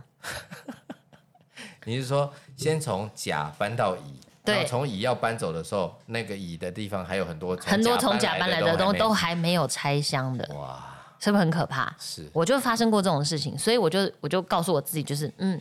[1.85, 10.91] 你是说先从甲搬到乙，对从乙要搬走的时候，那个乙的地方还有很多很多从甲搬来的都都都还没有拆箱的，哇，
[11.23, 11.95] 是不是很可怕？
[12.01, 15.61] 是我就发生过这种事情，所以我就我就告诉我自己，就是嗯，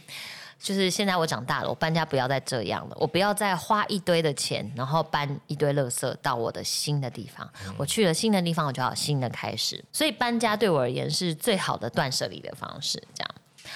[0.58, 7.48] 就是现在我长大了，我搬家不要再这样了，我不要再花一堆的钱，然后搬一堆垃圾到我的新的地方。
[7.78, 9.84] 我去了新的地方，我就要有新的开始。
[9.92, 13.36] 所以搬家对我而言是最好的断舍离的方式，这样。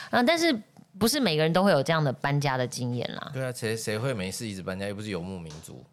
[0.09, 0.59] 啊，但是
[0.97, 3.29] 不是每个人都会有这样的搬家的经验啦？
[3.31, 4.87] 对啊，谁谁会没事一直搬家？
[4.87, 5.85] 又不是游牧民族。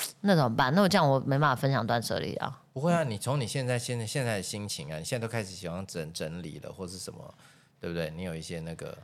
[0.22, 0.74] 那怎么办？
[0.74, 2.60] 那我这样我没办法分享断舍离啊。
[2.72, 7.34] 不会啊，你从你现在现在现在的心情啊，你现在都开始喜欢整整理了，或是什么，
[7.80, 8.10] 对不对？
[8.16, 8.96] 你有一些那个，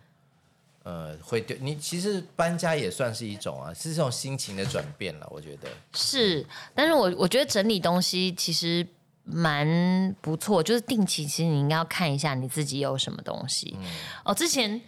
[0.84, 5.68] 呃，会对你其实搬家也算是一种啊，是这种心情的转变了，我觉得。
[5.94, 8.86] 是，但是我我觉得整理东西其实
[9.24, 13.76] 蛮不错，就是定期其实你应该要看一下你自己有什么东西。
[14.24, 14.80] 哦，之前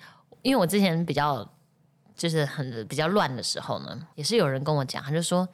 [0.43, 1.47] 因为我之前比较
[2.17, 5.47] 就是很比较乱的时候呢，也是有人跟我讲，他就说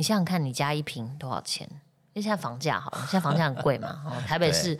[0.00, 1.68] 你想想看你家一平多少钱？
[1.70, 4.76] 因为现在房价好了，现在房价很贵嘛， 哦，台北市。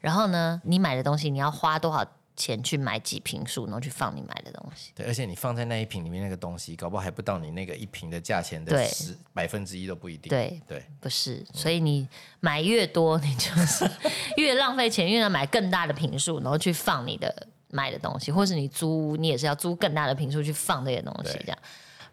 [0.00, 4.90] 然后呢，你买的东西你要花多少钱去买几瓶数，然后去放你买的东西？
[4.96, 10.28] 对，而且你放在那一瓶里面那个东西，搞不好还不到你那个一瓶的价钱的对十百分之一都不一定。
[10.28, 12.08] 对对，不是，所以你
[12.40, 13.88] 买越多，你就是
[14.38, 21.58] 越浪费钱，越要买更大的瓶数，然后去放你的买的东西，或是你租，你也是要租更大的瓶数去放这些东西，这样。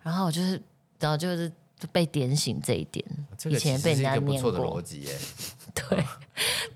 [0.03, 0.61] 然后我就是，
[0.99, 1.51] 然后就是
[1.87, 3.05] 被点醒这一点，
[3.45, 5.17] 以前被人家念过错的逻，辑耶。
[5.73, 6.03] 对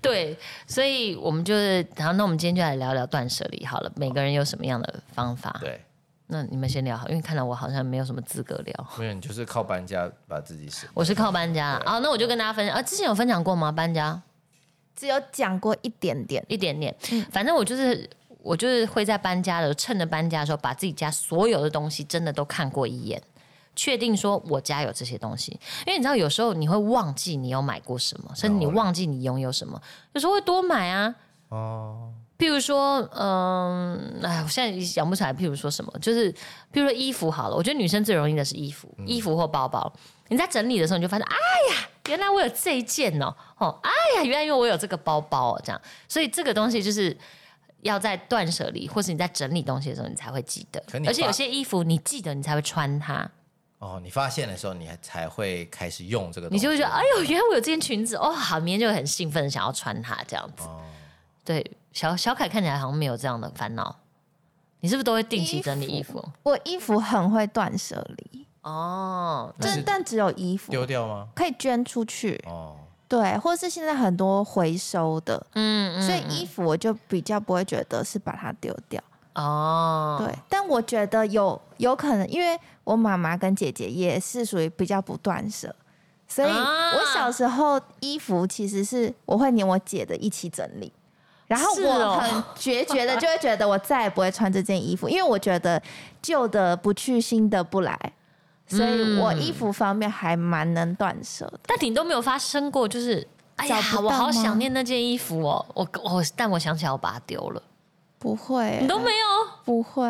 [0.00, 5.58] 对，所以我们就是，然后那我们今天就来聊聊断舍离好了，每个人有什么样的方法？
[5.60, 5.84] 对，
[6.28, 8.88] 那你们先聊好，因为看到我好像没有什么资格聊。
[8.98, 10.88] 没有你就是靠搬家把自己省。
[10.94, 13.70] 我是靠搬家啊，那我就跟大家分享啊，之前有分享过吗？
[13.70, 14.22] 搬家？
[14.94, 16.94] 只有讲过一点点，一点点。
[17.30, 18.08] 反正我就是
[18.40, 23.22] 我就是会在搬家的，趁着搬家的时候，把自己家所有的东西真的都看过一眼，
[23.76, 25.52] 确定说我家有这些东西。
[25.86, 29.80] 因为你知道，有时候你会忘记你有买过什么，甚至你忘记你拥有什么，
[30.14, 31.14] 有时候会多买啊。
[31.48, 35.32] 哦，譬如说，嗯，哎，我现在想不起来。
[35.32, 39.92] 譬如说什么，就是譬如说衣服好了，我觉得女生最容易的是衣服，衣服或包包。
[40.28, 41.36] 你在整理的时候，你就发现，哎
[41.72, 47.16] 呀，原来我有这一件哦，哦，哎呀，原来因为我有这个包包哦，这样，所以这个东西就是
[47.82, 53.30] 要在断舍离，或是你在整理东西的时候，你才会记得而且有些衣服你记得，你才会穿它，
[53.78, 60.64] 哦，你发现的时候，你还才会开始用这个东西，你就会觉得，哎呦，原来我有这件裙子，哦，好，明天就会很兴奋的想要穿它，这样子。
[60.64, 60.80] 哦
[61.44, 63.94] 对，小小凯看起来好像没有这样的烦恼。
[64.80, 66.22] 你是不是都会定期整理衣服？
[66.42, 71.28] 我衣服很会断舍离，哦，那但但只有衣服丢掉吗？
[71.36, 79.00] 可以捐出去，哦，对，或是现在很多回收的，嗯所以衣服我就比较不会觉得是把它丢掉。
[79.36, 85.74] 哦，对，但我觉得有有可能，因为我妈妈跟姐姐也是属于比较不断舍，
[86.26, 86.92] 所以啊。
[86.96, 90.92] 我小时候衣服其实是我会连我姐的一起整理。
[91.46, 92.42] 然后我很。
[92.56, 95.80] 决绝的就会觉得我再也不会穿这件衣服，因为我觉得
[96.20, 97.96] 旧的不去，新的不来，
[98.66, 101.60] 所以我衣服方面还蛮能断舍的。
[101.66, 103.24] 但你都没有发生过，就是
[103.56, 107.62] 哎呀我好想念那件衣服哦，我我，但我想起来我把它丢了，
[108.18, 109.26] 不会，你都没有？
[109.64, 110.04] 不会，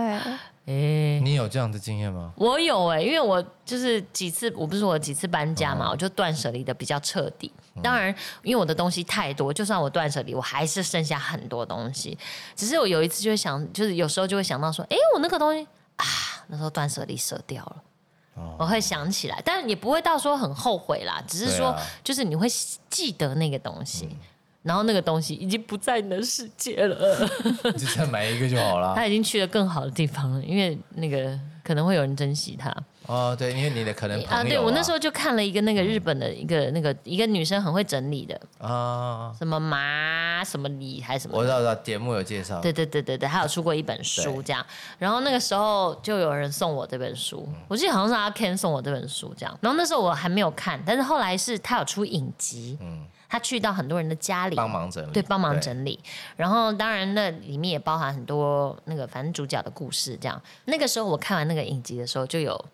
[0.66, 2.32] 哎，你有这样的经验吗？
[2.36, 7.52] 我有哎、因为我就是几次，我不是说我几次搬家嘛，我就断舍离的比较彻底。
[7.82, 12.16] 当然，因为我的东西太多，就算我断舍离，我还是剩下很多东西。
[12.54, 15.66] 只是我有一次就会想，就是有时候就会想到说，哎、我那个东西
[15.96, 16.04] 啊，
[16.46, 17.76] 那时候断舍离舍掉了。
[18.34, 22.46] 哦我会想起来，但也不会到说很后悔啦，只是说，就是你会
[22.90, 24.16] 记得那个东西，
[24.66, 27.28] 然后那个东西已经不在你的世界了，
[27.78, 28.94] 就再买一个就好了。
[28.96, 32.74] 他已经去了更好的地方了，因为那个可能会有人珍惜他。
[33.06, 41.38] 哦，对，因为你的可能啊，对我那时候候就看了一个那个日本的一个那个一个女生很会整理的，啊，什么麻什么理还是什么。
[41.38, 42.60] 我知道，我知道，节目有介绍。
[42.60, 44.66] 对对对对对，她有出过一本书对这样，
[44.98, 55.98] 然后那个时候就有人送我这本书，我记得好像是阿 Ken 送我这本书这样，然后那时候我还没有看，但是后来是他有出影集，嗯，他去到很多人的家里帮忙整理，对，帮忙整理。
[56.36, 60.40] 然后当然那里面也包含很多那个反正主角的故事，这样。
[60.66, 62.64] 那个时候我看完那个影集的时候，就有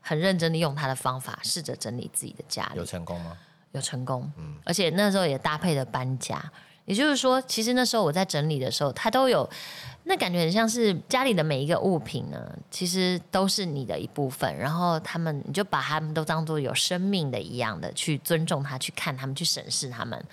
[0.00, 3.36] 很认真的用他的方法，试着整理自己的家里有，成功吗？
[3.72, 4.30] 有成功。
[4.64, 6.42] 而且那时候也搭配了搬家，
[6.86, 9.48] 也就是说，其实那时候我在整理的时候，它都有
[10.04, 14.56] 那感觉很像是家里的每一个物品呢，其实都是你的一部分。
[14.56, 20.24] 然后他们，你就把他们都当做有生命的一样的去尊重他，去看他们，去审视他们。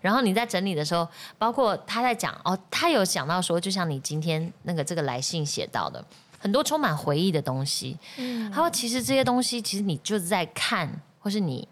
[0.00, 1.06] 然后你在整理的时候，
[1.38, 6.04] 包括他在讲哦，他有讲到说，就像你今天那个这个来信写到的，
[6.40, 7.96] 很多充满回忆的东西。
[8.16, 11.68] 嗯，他说其实这些东西，其实你就是在看，或是你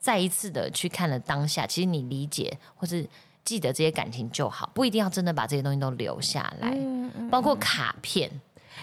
[0.00, 3.08] 再一次的去看了当下，其实你理解或是。
[3.48, 6.76] 记得这些感情就好，不一定要真的把这些东西都留下来。
[7.30, 8.30] 包括卡片，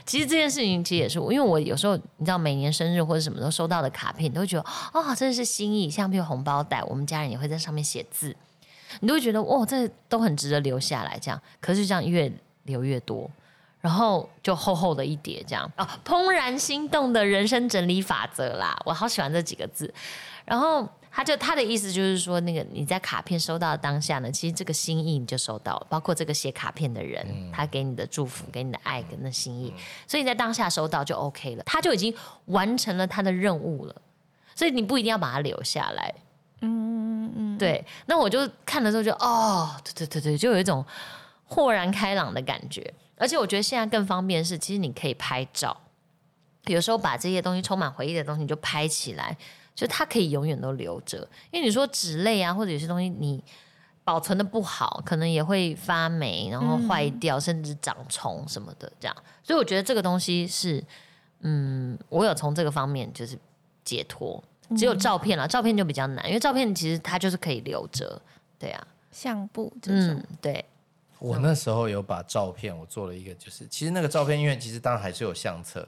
[0.07, 5.87] 其实这件事情其实也是我，因为我有时候你知道，每年生日或者什么时候收到的卡片，你都会觉得哦，真的是心意。
[5.87, 8.35] 像比如红包袋，我们家人也会在上面写字，
[9.01, 11.15] 你都会觉得哦，这都很值得留下来。
[11.21, 12.31] 这样，可是这样越
[12.63, 13.29] 留越多，
[13.81, 19.93] 然后就厚厚的一叠这样哦，怦然心动的人生整理法则啦，我好喜欢这几个字，
[20.43, 20.89] 然后。
[21.15, 29.73] 他就他的意思就是说，那个你在卡片收到的当下呢，其实这个心意你就收到了，包括这个写卡片的人，他给你的祝福、给你的爱跟那心意，
[30.05, 32.13] 所以你在当下收到就 OK 了，他就已经
[32.47, 33.95] 完成了他的任务了，
[34.53, 36.13] 所以你不一定要把它留下来。
[36.59, 37.85] 嗯嗯，对。
[38.07, 40.85] 那我就看的时候就哦，对对对对，就有一种
[41.45, 42.93] 豁然开朗的感觉。
[43.17, 45.77] 而且我觉得现在更方便是，其实你可以拍照，
[46.65, 49.37] 有时候把这些东西充满回忆的东西你就拍起来。
[49.75, 51.19] 就它可以永远都留着，
[51.51, 53.43] 因为你说纸类啊，或者有些东西你
[54.03, 59.15] 保存的不好，可能也会发霉，然后坏掉，甚至长虫什么的，这样。
[59.43, 60.83] 所以我觉得这个东西是，
[61.41, 63.37] 嗯，我有从这个方面就是
[63.83, 64.43] 解脱。
[64.75, 68.19] 只有照片了，照片就比较难，因为照片其实它就是可以留着，
[68.57, 70.65] 对啊，相簿这种，对。
[71.19, 75.87] 我那时候有把照片，我做了一个，就是其实那个照片，因为其实当然还是有相册。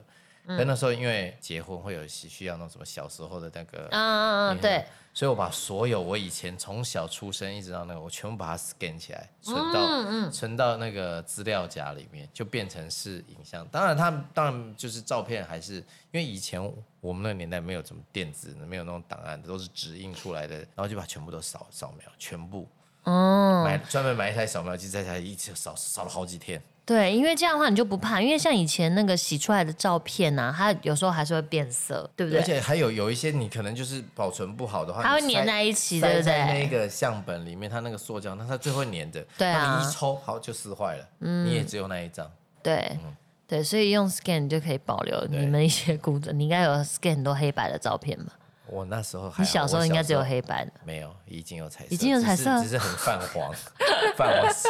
[0.56, 4.82] 可那时候因为结婚会有需要那种什么小时候的那个，嗯嗯对，
[5.12, 13.66] 所以我把所有我以前从小出生一直到那个，我全部把它 scan 起来，存到存到那个资料夹里面，就变成是影像。
[13.68, 15.84] 当然，它当然就是照片，还是因
[16.14, 16.60] 为以前
[17.00, 22.66] 我们那个年代没有什么电子，没有那种档案，都是纸印出来的，然后就把全部都扫扫描，全部，
[23.08, 26.62] 哦，买专门买一台扫描机，在家一起扫扫了好几天。
[26.84, 32.40] 对，因为这样的话你就不怕，因为像以前那个洗出来的照片呐，它有时候还是会变色，对不对？
[32.40, 36.22] 而且还有有一些你可能就是保存不好的话，它会粘在一起，对不对？
[36.22, 42.30] 在那个相本里面，它那个塑胶，那它最后粘着，对啊，你一抽好就撕坏了，嗯，你也只有那一张，
[42.62, 42.98] 对，
[43.46, 48.32] 对，所以用 scan 就可以保留你们一些古的，你应该有 scan 很多黑白的照片吧？
[48.70, 53.52] 我那时候还，你小时候应该只有黑白的，没有，已经有彩色，已经有彩色，只是很泛黄，
[54.16, 54.68] 泛黄是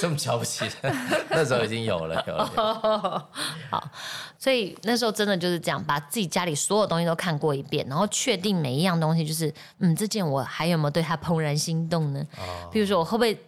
[0.00, 0.64] 这么瞧不起，
[1.30, 3.28] 那时候已经有了，有了。
[3.70, 3.90] 好，
[4.38, 12.24] 所以那时候真的就是这样，把自己家里所有东西都看过一遍，然后确定每一样东西就是，嗯，这件我还有没有对它怦然心动呢？
[12.38, 13.38] 哦，比如说我会不会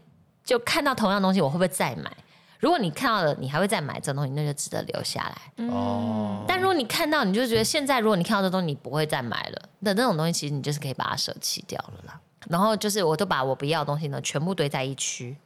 [0.44, 2.10] 就看到同样东西，我会不会再买？
[2.58, 5.66] 如果你看到了，你还会再买这东西，那就值得留下来。
[5.66, 6.44] 哦。
[6.48, 12.20] 但如果你看到，你就觉得现在如果你看到这东西，你不会再买了的那种东西，其实你就是可以把它舍弃掉了啦。
[12.48, 15.36] 然后就是，我都把我不要的东西呢，全部堆在一区。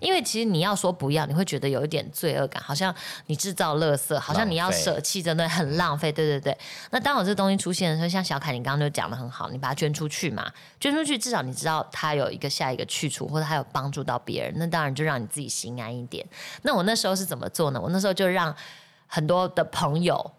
[0.00, 2.94] 因为其实你要说不要，你会觉得有一点罪恶感，好像
[3.26, 6.12] 你制造垃圾，好像你要舍弃，真的很浪费。
[6.12, 6.56] 对对对。
[6.90, 16.26] 那当我这东西出现的时候，像小凯，你刚刚就讲的很好，你把它捐出去嘛，捐出去至少你知道它有一个下一个去处，或者它有帮助到别人，那当然就让你自己心安一点。
[16.62, 17.80] 那我那时候是怎么做呢？
[17.80, 18.54] 我那时候就让
[19.06, 20.32] 很多的朋友，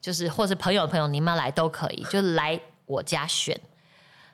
[0.00, 3.58] 就是或是朋友的朋友，你们来都可以，就来我家选。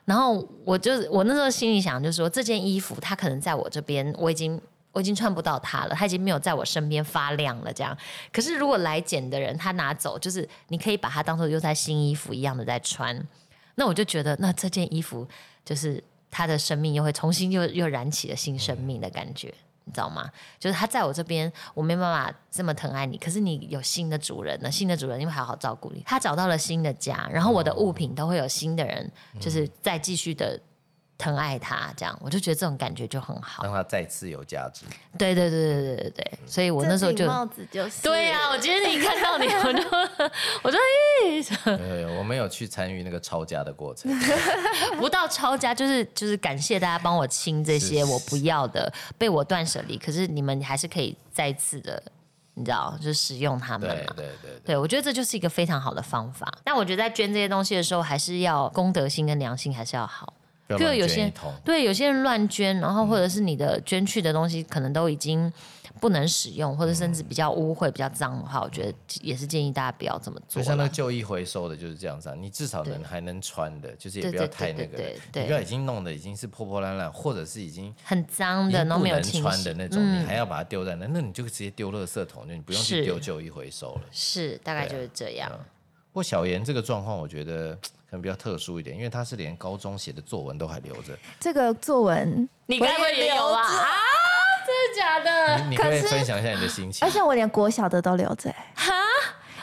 [0.05, 7.73] 然后我就我那时候心里想，就是说这件衣服它可能在我这边，我已经我已经穿不到它了，它已经没有在我身边发亮了。
[7.73, 7.97] 这样，
[8.31, 13.19] 可是如果来捡的人他拿走，就是你可以把它当做又在新衣服一样的在穿。
[13.75, 15.27] 那我就觉得，那这件衣服
[15.65, 19.53] 就是它的生命又会重新又又燃起了新生命的感觉。
[19.85, 20.29] 你知道吗？
[20.59, 23.17] 就是他在我这边，我没办法这么疼爱你。
[23.17, 30.59] 可是你有新的主人了，新的主人因为好好照顾你，他找到了新的家，然后我的物品都会有新的人，就是再继续的。
[31.17, 34.85] 疼爱他，这样我就觉得这种感觉就很好，让他再次有价值。
[35.17, 39.79] 对对对对对对对，所以我那时候就帽子就是对呀，我今天一看到你，我就
[40.63, 40.77] 我就
[41.23, 44.11] 咦， 没有，我没有去参与那个抄家的过程，
[44.99, 49.97] 不到抄家，就是就是感谢大家帮我清这些我不要的，被我断舍离。
[49.97, 52.03] 可是你们还是可以再次的，
[52.55, 54.13] 你知道，就是使用它们嘛。
[54.17, 56.51] 对对对，对我觉得这就是一个非常好的方法。
[56.63, 60.33] 但我觉得在捐这些东西的时候，还是要公德心跟良心还是要好。
[60.69, 61.31] 就有些
[61.63, 65.51] 对有些人乱捐，然后或者是你的捐去的东西可能都已经
[66.01, 70.61] 不能使用，或者甚至比较污秽、比较脏的话，我觉得也是建议大家不要这么做。
[70.61, 72.35] 就像那个旧衣回收的，就是这样子啊。
[72.35, 74.97] 你至少能对还能穿的，就是也不要太那个
[75.31, 84.01] 对不要已经弄得已经是破破烂烂，或者是已经很脏的，然没有清洗穿的那种，嗯你还要把它丢在那，那你就直接丢垃圾桶，就你不用去是丢旧衣回收了。
[84.11, 85.51] 是大概就是这样。
[86.11, 91.17] 不过小严这个状况，我觉得可能比较特殊一点，因为他是连高中写的作文都还留着。
[91.39, 93.61] 这个作文，你该不会也有吧？
[93.61, 93.87] 啊，
[94.65, 95.63] 真的假的？
[95.65, 97.11] 你你可以分享一下你的心情而？
[97.11, 98.93] 且我连国小的都留着、欸，哈，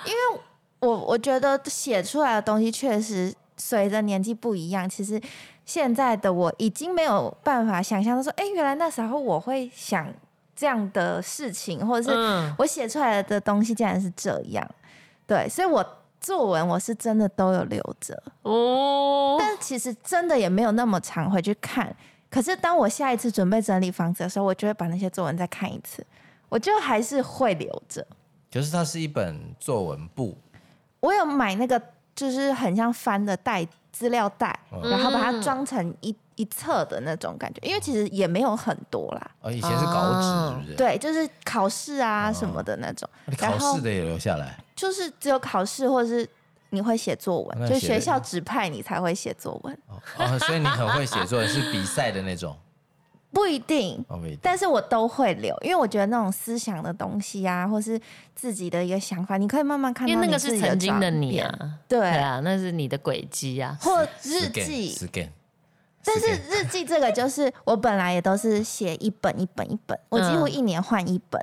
[0.04, 0.40] 因为
[0.80, 5.20] 我我觉得写出来的东西确实随着年纪不一样，其实
[5.64, 10.12] 现在的我已经没有办法想象到说，哎、原来那时候我会想
[10.54, 14.68] 这样的事情，或者是嗯，我写出来的东西竟然是这样，
[15.26, 15.84] 对，所以我
[16.22, 21.94] 作文我是真的都有留着，哦，但其实真的也没有那么常回去看。
[22.30, 26.06] 可是当我下一次准备整理房子的时候，我就会把那些作文再看一次，
[26.48, 28.06] 我就还是会留着。
[28.50, 30.38] 可是它是一本作文簿，
[31.00, 31.80] 我有买那个
[32.14, 39.30] 就是很像翻的袋资料袋，嗯然后把它装成一一册的那种感觉，因为其实也没有很多啦。
[39.40, 44.61] 哦，以前是稿纸，是不是？，对，就是考试啊什么的那种，你考试的也留下来。
[44.82, 46.28] 就是只有考试或者是
[46.70, 52.56] 你会写作文，就学校指派你才会写作文，哦哦，所以你很会写作文，是比赛的那种。
[53.30, 54.04] 不一定。
[54.42, 57.98] 但是我都会留，因为我觉得那种思想的东西啊，或是
[58.34, 63.78] 自己的一个想法，你可以慢慢看到因为那个是曾经的，你啊，对对啊，那是你的轨迹啊。
[63.80, 64.94] 或日记
[66.04, 71.40] 但是日记这个就是我本来也都是写一本一本一本，我几乎嗯一年换一本，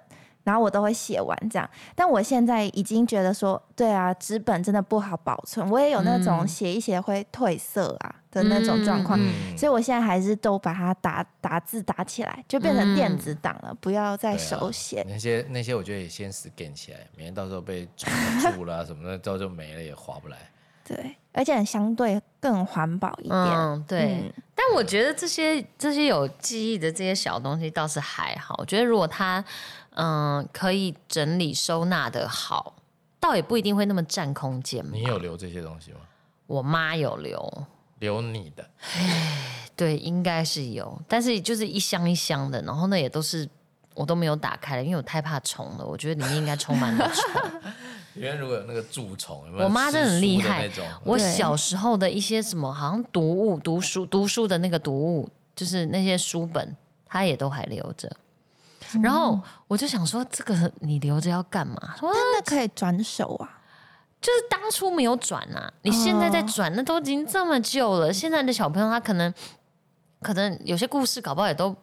[0.49, 1.69] 然后我都会写完这样。
[1.95, 9.19] 但我现在已经觉得说，对啊，纸本真的不好保存，我也有那种嗯写一写会褪色啊的那种状况。
[9.21, 15.05] 嗯所以我现在还是都把它打打字打起来，就变成电子档了，不要再手写。
[15.07, 18.11] 那些那些，我觉得也先 scan 起来，免得到时候被虫
[18.55, 20.37] 蛀啦什么的， 之后就没了，也划不来。
[20.83, 23.35] 对，而且相对更环保一点。
[23.35, 24.21] 嗯，对。
[24.23, 28.55] 嗯但我觉得这些这些有记忆的这些小东西倒是还好。
[28.57, 29.41] 我觉得如果它
[30.01, 32.75] 嗯可以整理收纳的好，
[33.19, 34.85] 倒也不一定会那么占空间。
[34.93, 35.99] 你有留这些东西吗？
[36.47, 37.67] 我妈有留，
[37.99, 38.65] 留你的，
[39.75, 43.47] 对，应该是有，但是就是一箱一箱的，然后呢也都是
[43.93, 45.85] 我都没有打开，因为我太怕虫了。
[45.85, 47.51] 我觉得里面应该充满了虫。
[48.15, 50.69] 里面如果有那个蛀虫，有没有我妈真的很厉害
[51.03, 56.75] 我小时候的一些什么，好像读物、读书、读书的那个读物，就是那些书本，
[57.05, 58.09] 她也都还留着。
[59.01, 61.95] 然后我就想说，这个你留着要干嘛？
[61.99, 63.59] 说但那可以转手啊。
[64.21, 68.11] 就是当初没有转啊，你现在在转，那都已经这么旧了。
[68.11, 69.33] 现在的小朋友他可能
[70.21, 71.77] 可能有些故事搞不好也都会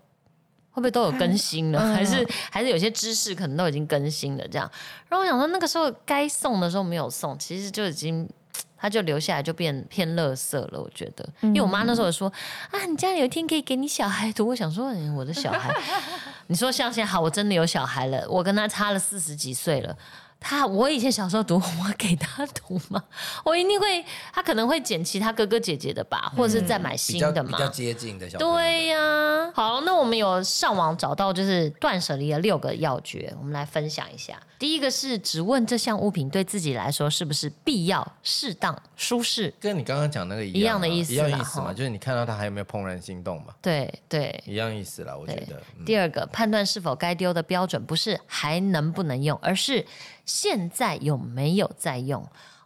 [0.74, 4.70] 不会都有更 新了，嗯还是还是有些知识可能都已经更新了这样。
[5.08, 8.28] 然后我想说，那个时候该送的时候没有送，其实就已经。
[8.76, 12.32] 他就留下来就变偏垃圾了，我觉得，因为我妈那时候有说
[12.70, 14.46] 啊，你家里有一天可以给你小孩读。
[14.46, 15.74] 我想说，嗯我的小孩，
[16.48, 19.96] 你说像现在好，我真的有小孩了，我跟他差了四十几岁了。
[20.38, 23.02] 他我以前小时候读，我给他读吗？
[23.44, 27.50] 我一定会，他可能会捡其他哥哥姐姐的吧，或者是再买新的嘛。
[27.52, 34.40] 较比较接近的小对呀、好，那我们有上网找到就是断舍离的六个要诀，我们来分享一下。
[34.58, 39.52] 第一个是只问这项物品对自己来说是不是必要、适当、舒适。
[39.60, 45.62] 跟你刚刚讲那个一一样的意思啦意思嘛，就是你看到他还有没有怦然心动嘛，对对，一样意思啦，我觉得。
[45.78, 49.84] 嗯第二个，判断是否该丢的标准不是还能不能用，而是
[50.26, 52.22] 现在有没有在用。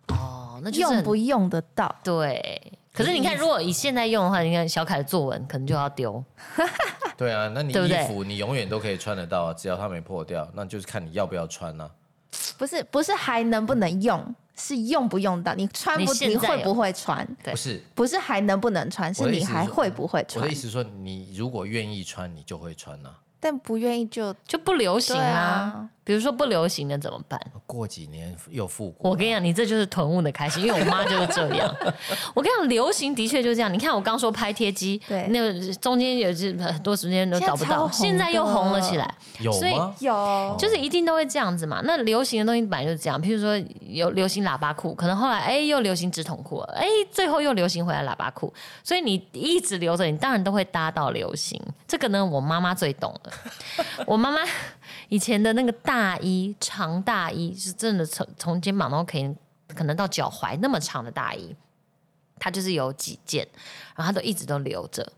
[0.09, 1.95] 哦，那就是用不用得到？
[2.03, 2.73] 对。
[2.93, 6.23] 可是你看，如果以现在用的话，你看小凯的作文可能就要丢。
[7.17, 11.89] 对啊，那你对不对衣服你永远都可以穿得到啊，只要它没破掉，那就是看你要不要穿啊。
[12.59, 15.55] 不是不是还能不能用，是用不用到。
[15.55, 17.25] 你穿不你现在有你会不会穿？
[17.45, 20.55] 对不是不是还能不能穿，是你我的意思是说还会不会穿我穿的意？
[20.55, 23.15] 思是说，你如果愿意穿，你就会穿啊。
[23.39, 25.89] 但不愿意就就不流行对啊啊。
[26.11, 27.41] 比如说不流行的怎么办？
[27.69, 29.09] 过几年又复古。
[29.09, 31.73] 我跟你讲，你这就是囤物的开心，因为我妈就是这样。
[32.35, 33.73] 我跟你讲，流行的确就这样。
[33.73, 39.15] 你看我刚说拍贴机，对那个中间有是很多时间都找不到，现现在又红了起来。
[39.39, 39.95] 有所以吗？
[40.01, 41.81] 有就是一定都会这样子嘛。
[41.85, 48.53] 那流行的东西本来就是这样，譬如说有流行喇叭裤，可能后来哎又流行直筒裤了，哎最后又流行回来喇叭裤，
[48.83, 51.63] 所以你一直留着，你当然都会搭到流行。
[51.87, 53.33] 这个呢，我妈妈最懂了。
[54.07, 54.39] 我妈妈
[55.09, 59.35] 以前的那个大衣，长大衣是真的从从肩膀然后可以
[59.75, 61.55] 可能到脚踝那么长的大衣，
[62.39, 63.47] 它就是有几件，
[63.97, 65.13] 然后它都一直都留着。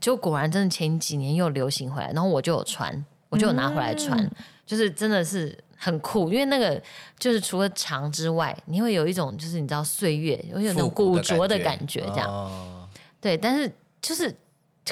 [0.00, 2.92] 就果然真的前几年又流行回来，然后我就有穿，
[3.28, 4.30] 我我就有拿回来穿，
[4.64, 6.80] 就是真的是很酷，因为那个
[7.18, 12.28] 就是除了长之外，你会有一种就是你知道岁月，有一种古古着的感感觉，这样。
[12.28, 12.88] 哦
[13.20, 14.32] 对，但是就是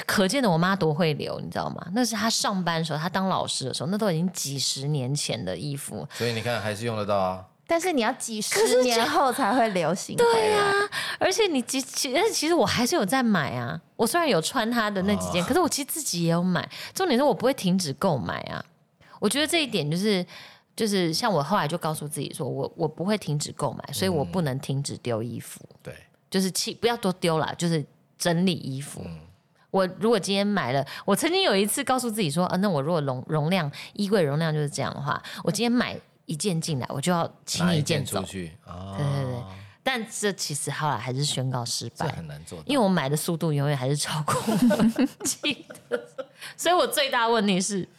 [0.07, 1.87] 可见的我妈多会留，你知道吗？
[1.93, 6.07] 那是她上班的时候，她当老师的时候，那都已经几十年前的衣服。
[6.13, 7.45] 所以你看还是用得到啊。
[7.65, 10.17] 但是你要几十年后才会流行。
[10.17, 10.71] 对呀、
[11.17, 13.79] 而且你其其但是其实我还是有在买啊。
[13.95, 16.69] 我虽然有穿她的那几件，可是我其实自己也有买。
[16.93, 18.63] 重点是我不会停止购买啊。
[19.19, 20.25] 我觉得这一点就是
[20.75, 25.61] 就是像我后来就告诉自己说，我我不会停止购买，所以我不能停止丢衣服。
[25.81, 25.95] 对，
[26.29, 27.83] 就是弃不要多丢啦，就是
[28.17, 29.01] 整理衣服。
[29.73, 38.19] 我如果今天买了，我曾经有一次告诉自己说，啊，那我如果容容量衣柜容量就是这样的话，我今天买一件进来，我就要清拿一一件走。
[38.19, 39.41] 出去啊，对对对
[39.81, 42.63] 但这其实后来还是宣告失这败，很难做到。
[42.67, 45.99] 因为我买的速度永远还是超过我记得，
[46.55, 47.89] 所以我最大问题是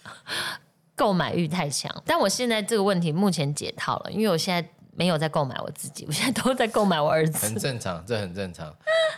[0.94, 1.92] 购买欲太强。
[2.06, 7.54] 但我现在这个问题目前解套了，因为我现在没有在购买我自己，我现在都在购买我儿子很。
[7.56, 8.74] 正常，这很正常。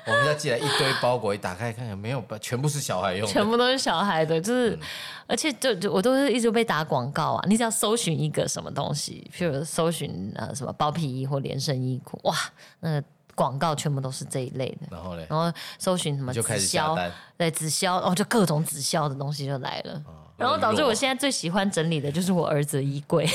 [0.06, 3.32] 我们家寄来一堆包裹，一打开看看，没有吧，全部是小孩用的。
[3.32, 4.80] 全部都是小孩的，就是，嗯
[5.28, 7.44] 而且就就我都是一直被打广告啊！
[7.48, 12.34] 你只要搜寻一个什么东西，譬如搜寻呃什么包皮衣或连身衣裤，哇，
[12.78, 13.04] 那个
[13.34, 14.86] 广告全部都是这一类的。
[14.90, 17.12] 然后嘞，然后搜寻什么直就开始下销，单。
[17.36, 20.00] 对直销，哦，就各种直销的东西就来了。
[20.36, 23.26] 然后导致我现在最喜欢整理的就是我儿子的衣柜，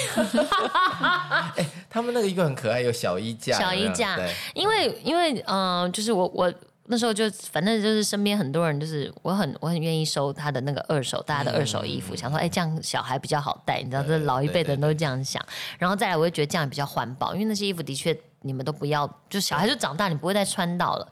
[1.89, 6.53] 他们那个衣柜很可爱，有小衣架，小衣架对，因为因为嗯、呃就是我我
[6.85, 15.43] 那时候就反正就是身边很多人就是我很我很愿意收他的那个二手大家的二手衣服，想说哎这样小孩比较好带，你知道这老一辈的人对都这样想，
[15.79, 21.07] 然后再来我会觉得这样比较环保，因为那些衣服的确你们都不要，就小孩就长大你不会再穿到了，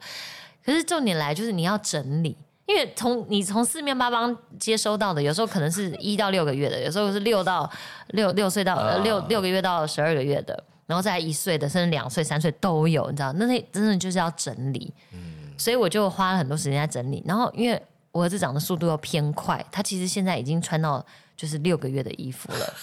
[0.64, 2.36] 可是重点来就是你要整理。
[2.70, 7.68] 因为从你从四面八方接收到的，有时候可能是一到六个月的，有时候是六到
[8.10, 14.94] 六六岁到、呃啊六六个月到十二个月的，然后再一岁的，甚至两岁、三岁都有，你知道，那那真的就是要整理。
[15.12, 15.18] 嗯
[15.58, 17.20] 所以我就花了很多时间在整理。
[17.26, 21.04] 然后因为我儿子长的速度又偏快，他其实现在已经穿到
[21.36, 22.74] 就是六个月的衣服了。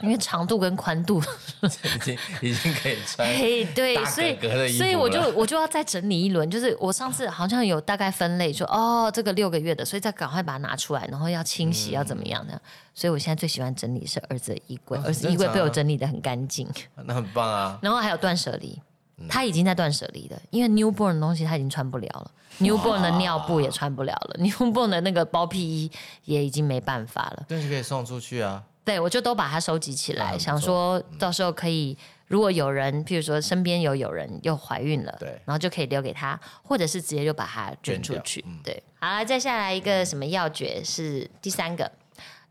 [0.00, 1.20] 因为长度跟宽度，
[1.62, 3.26] 已经已经可以穿。
[3.36, 6.48] 嘿，对，所以所以我就我就要再整理一轮。
[6.50, 12.60] 就是我上次好像有大概分类说，哦，这个六个月的，所以再赶快把它拿出来，然后要清洗，要怎么样的。
[12.94, 16.68] 所以我现在最喜欢整理是儿子的衣柜，哦儿子衣柜被我整理的很干净。
[17.04, 17.78] 那很棒啊！
[17.82, 18.80] 然后还有断舍离，
[19.16, 22.30] 嗯他已经在断舍离了，因为 newborn 的东西他已经穿不了了
[22.60, 25.90] ，newborn 的尿布也穿不了了，newborn 的那个包屁衣
[26.24, 27.44] 也已经没办法了。
[27.48, 28.62] 但是可以送出去啊。
[28.88, 38.42] 对，我就都把它收集起来，啊想说到时候可以，如果有人，譬如说身边有有人又怀孕了，对然后就可以留给他，或者是直接就把它捐出去。
[38.46, 41.92] 嗯对，好了，再下来一个什么要诀是第三个。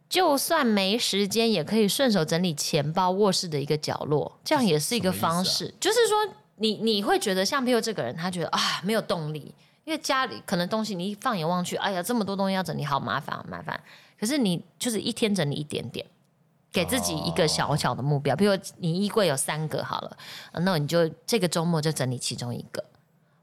[0.07, 5.73] 就算没时间，也可以顺手整理钱包、卧室的一个角落，这样也是一个方式。
[5.81, 13.77] 就是说，你你会觉得像譬如这个人，他觉得啊没有动力，因为家里可能东西你一放眼望去，哎呀这么多东西要整理，好麻烦，好麻烦。
[14.17, 16.05] 可是你就是一天整理一点点，
[16.71, 20.17] 给自己一个小小的目标，比如你衣柜有三个好了，
[20.51, 22.83] 啊那你就这个周末就整理其中一个，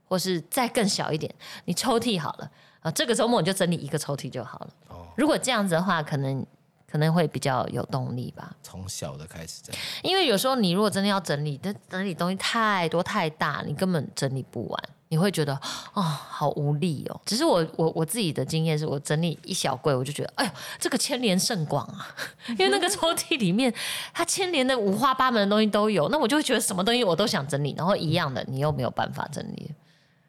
[0.07, 2.51] 或是再更小一点，你抽屉好了
[2.81, 4.68] 啊，这个周末你就整理一个抽屉就好了。
[4.89, 6.47] 哦，如果这样子的话，可能
[6.87, 8.55] 可能会比较有动力吧。
[8.62, 9.79] 从小的开始整理。
[10.09, 14.83] 因为有时候你如果真的要整理，但整理东西太多太大，你根本整理不完，
[15.15, 15.55] 你会觉得
[15.93, 17.21] 哦好无力哦。
[17.25, 20.51] 只是我我我自己的经验是我整理一小柜，我就觉得哎呦
[20.81, 22.09] 这个牵连甚广啊，
[22.59, 23.73] 因为那个抽屉里面
[24.12, 29.71] 它牵连的五花八门的东西都有，那我就会觉得什么东西我都想整理，然后一样的你又没有办法整理，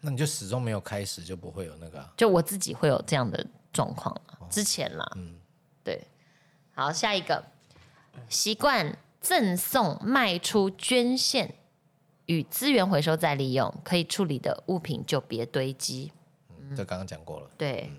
[0.02, 5.34] 那你就始终没有开始，就不会有那个啊、就我自己会有这样的状况啦之前啦，嗯。
[5.84, 6.00] 对，
[6.76, 7.44] 好下一个。
[8.30, 11.54] 习惯赠送、卖出、捐献
[12.28, 16.12] 与资源回收再利用，可以处理的物品就别堆积。
[16.60, 17.48] 嗯这刚刚讲过了。
[17.58, 17.92] 对，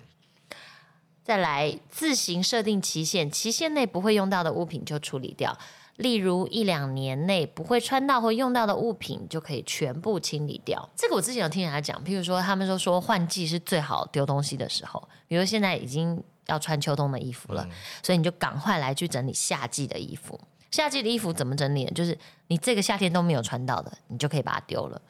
[1.23, 5.57] 再来自行设定期限，期限内不会用到的物品就处理掉。
[5.97, 10.87] 例如一两年内不会穿到或用到的物品，就可以全部清理掉。
[10.95, 17.67] 这个我之前有听人家讲，譬如说他们都说换季是最好丢东西的时候，比如现在已经要穿秋冬的衣服了，
[18.03, 20.39] 所以你就赶快来去整理夏季的衣服。
[20.71, 21.87] 夏季的衣服怎么整理？
[21.95, 22.17] 就是
[22.49, 25.01] 你这个夏天都没有穿到的，你就可以把它丢了。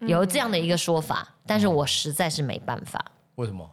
[0.00, 3.02] 有这样的一个说法，但是我实在是没办法。
[3.36, 3.68] 为什么？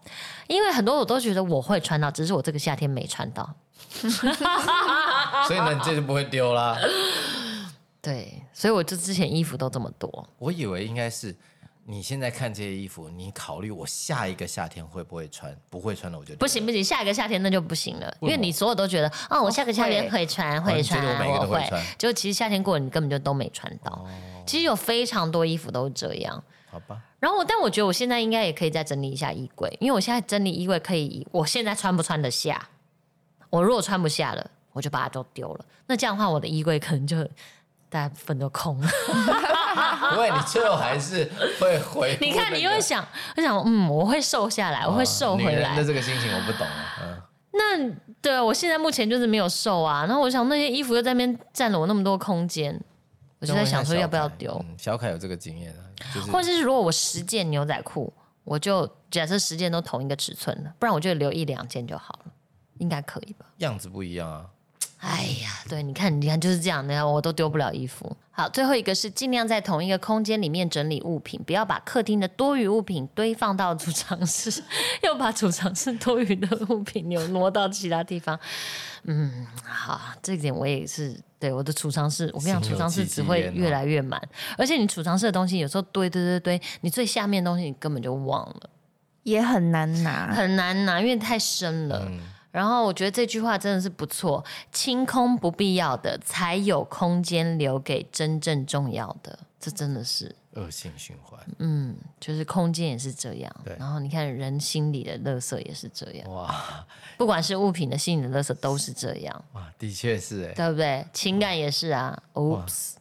[0.47, 3.53] 因为很多我都觉得我会穿到，只是我这个夏天没穿到。
[3.99, 6.77] 所以呢，你这就不会丢啦。
[8.01, 10.27] 对，所以我就之前衣服都这么多。
[10.37, 11.35] 我以为应该是
[11.85, 15.55] 你现在看这些衣服，你考虑我下一个夏天会不会穿？
[15.69, 24.05] 不会穿的我就不行不行，下一个夏天那就不行了，因为你所有都觉得，哦，我下个夏天会穿会你觉穿，得我每个都会会穿，结果其实夏天过了，你根本就都没穿到。
[24.45, 26.43] 其实有非常多衣服都是这样。
[26.69, 27.01] 好吧？
[27.19, 32.69] 然后我，但我觉得我现在应该也可以再整理一下衣柜，因为我现在整理衣柜可以以我现在穿不穿得下。
[33.49, 35.65] 我如果穿不下了，我就把它都丢了。
[35.87, 37.27] 那这样的话，我的衣柜可能就
[37.91, 38.89] 大部分都空了。
[40.13, 41.29] 因为你最后还是
[41.59, 42.25] 会回那个。
[42.25, 45.83] 你看，你又会想，我想，嗯，我会瘦下来，我会瘦回来女人的。
[45.83, 46.95] 这个心情我不懂啊。
[47.03, 47.21] 嗯，
[47.51, 50.05] 那对啊，我现在目前就是没有瘦啊。
[50.05, 52.81] 然后我想那些衣服又在那边占了我那么多空间，
[53.39, 55.83] 我就在想说要不要丢，嗯小凯有这个经验啊，
[56.13, 58.13] 就是或者是如果我十件牛仔裤，
[58.43, 62.31] 我就假设十件都同一个尺寸的，不然我就留一两件就好了，
[62.79, 63.45] 应该可以吧？
[63.57, 64.45] 样子不一样啊。
[65.01, 68.15] 哎呀，对，你看，你看就是这样，你看我都丢不了衣服。
[68.29, 74.63] 好，最后一个是尽量在同一个空间里面整理物品，不要把客厅的多余物品堆放到储藏室，
[75.03, 78.39] 又把储藏室多余的物品扭挪到其他地方。
[79.03, 84.21] 嗯，好，这点我也是对我的储藏室，我跟你讲，储藏室只会越来越满，
[84.55, 88.69] 而且你储藏室的东西有时候堆堆堆堆，你最下面的东西你根本就忘了，
[89.23, 90.31] 也很难拿。
[90.31, 92.05] 很难拿，因为太深了。
[92.07, 92.19] 嗯，
[92.51, 99.39] 然后我觉得这句话真的是不错，清空不必要的，才有空间留给真正重要的。
[99.59, 101.39] 这真的是，恶性循环。
[101.59, 103.75] 嗯，就是空间也是这样对。
[103.77, 106.83] 然后你看人心里的垃圾也是这样，哇
[107.15, 110.53] 不管是物品的心理的垃圾都是这样，哇，的确是哎。
[110.53, 111.05] 对不对？
[111.13, 112.21] 情感也是啊。
[112.33, 112.93] Oops，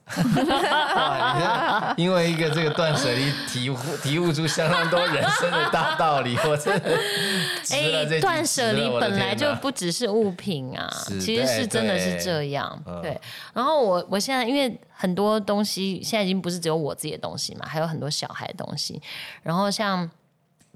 [1.96, 6.98] 因为一个这个断舍离体悟体悟出相当多人生的大道理，我真的
[7.70, 10.88] 哎断舍离本来就不只是物品啊，
[11.20, 12.82] 其实是真的是对这样。
[12.86, 13.20] 嗯对，
[13.54, 19.00] 然后我我现在因为很多东西现在已经不是只有我自己的东西嘛，还有很多小孩的东西。
[19.42, 20.10] 然后像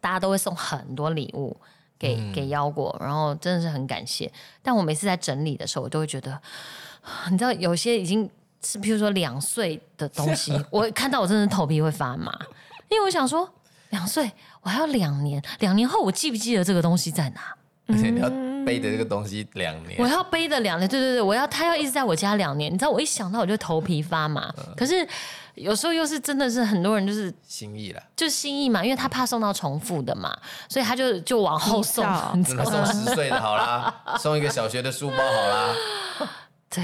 [0.01, 1.57] 大家都会送很多礼物
[1.99, 4.31] 给、嗯给腰果，然后真的是很感谢。
[4.63, 6.41] 但我每次在整理的时候，我都会觉得，
[7.31, 8.29] 你知道有些已经
[8.65, 12.33] 是譬如说两岁的东西，我看到我真的头皮会发麻，
[12.89, 13.49] 因为我想说
[13.91, 14.31] 两岁
[14.63, 17.41] 我还要两年，两年后我记不记得这个东西在哪？
[17.87, 18.31] 而且你要
[18.65, 24.51] 背的这个东西两年我，要背的两年，对对对，我要他要一直在我家两年，你知道我一想到我就头皮发麻。
[24.57, 25.07] 嗯可是
[25.55, 28.03] 有时候又是真的是很多人就是心意了。
[28.17, 30.35] 就心意嘛，因为他怕送到重复的嘛，
[30.67, 32.05] 所以他就就往后送，
[32.35, 32.71] 你知道吗？
[32.73, 35.75] 那送十岁的好啦，送一个小学的书包好啦。
[36.71, 36.83] 对，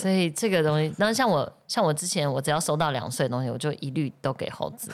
[0.00, 4.90] 所以这个东西，然后像我像我之前我只要收到两岁的东西，我就一律都给猴子，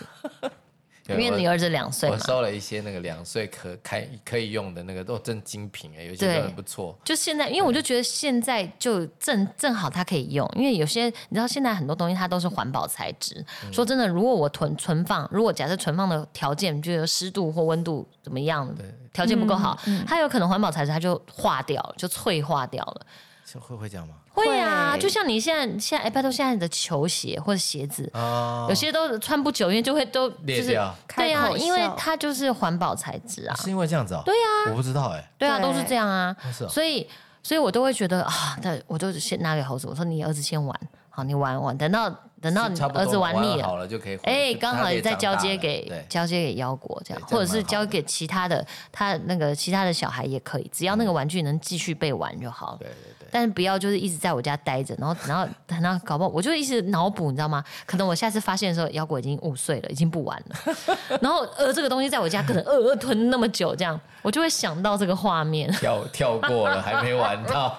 [1.09, 2.17] 因为你儿子两岁嘛。
[2.19, 6.99] 我收了一些那个两岁可开可以用的那个都真精品哎，有些对都很不错。
[7.05, 13.43] 就现在，因为我就觉得现在就正正好它可以用，因为有些你知道现在很多东西它都是环保材质。
[13.65, 18.69] 嗯说真的，如果我存存放，如果假设存放的条件就是湿度或温度怎么样，
[19.15, 23.07] 条件不够好，它有可能环保材质它就化掉了，就脆化掉了。
[23.51, 24.15] 是会会这样吗？
[24.35, 34.23] 会啊，就像你现在现在哎，拜托现在的球鞋或者鞋子，啊，有些都穿不久，因为就会都就是对呀、开口因为它就是环保材质啊，是因为这样子哦。
[34.25, 35.31] 对啊，我不知道哎。
[35.39, 36.37] 对啊，对都是这样啊。
[36.45, 37.09] 哦是哦所以，
[37.43, 40.79] 所以我都会觉得啊，那我就先拿给猴子，我说你儿子先玩，
[41.09, 43.89] 好，你玩玩，等到等到你差不多儿子玩腻好了。
[43.89, 44.23] 就可以回。
[44.25, 52.79] 哎，就刚好也再交接给交接给腰果这样，对这样或者是交给其他的他那个其他的小孩也可以，只要那个玩具能继续被玩就好了。
[52.79, 57.63] 对对对对，但是不要就是一直在我家待着，然后然后等到搞不好，我就一直脑补，你知道吗？
[57.87, 60.75] 可能我下次发现的时候，腰果已经五岁了，已经不玩了。
[61.21, 65.71] 然后呃，这个东西在我家可能呃呃囤那么久，这样我就会想到这个画面。
[65.73, 67.77] 跳跳过了，还没玩到。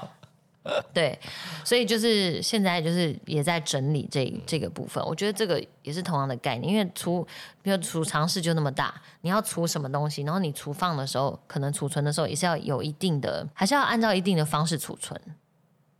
[0.93, 1.17] 对，
[1.63, 7.25] 所以就是现在就是也在整理这这个部分，我觉得这个也是同样的概念，因为储
[7.61, 15.19] 比如储藏室就那么大，你要储什么东西，然后你储放的时候，可能储存的时候也是要有一定的，还是要按照一定的方式储存，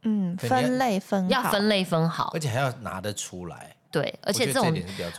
[0.04, 3.76] 嗯，分类分要分类分好而，且还要拿得出来。
[3.92, 4.72] 对，而且这种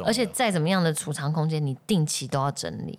[0.04, 2.98] 而且再怎么样的储藏空间，你定期都要整理。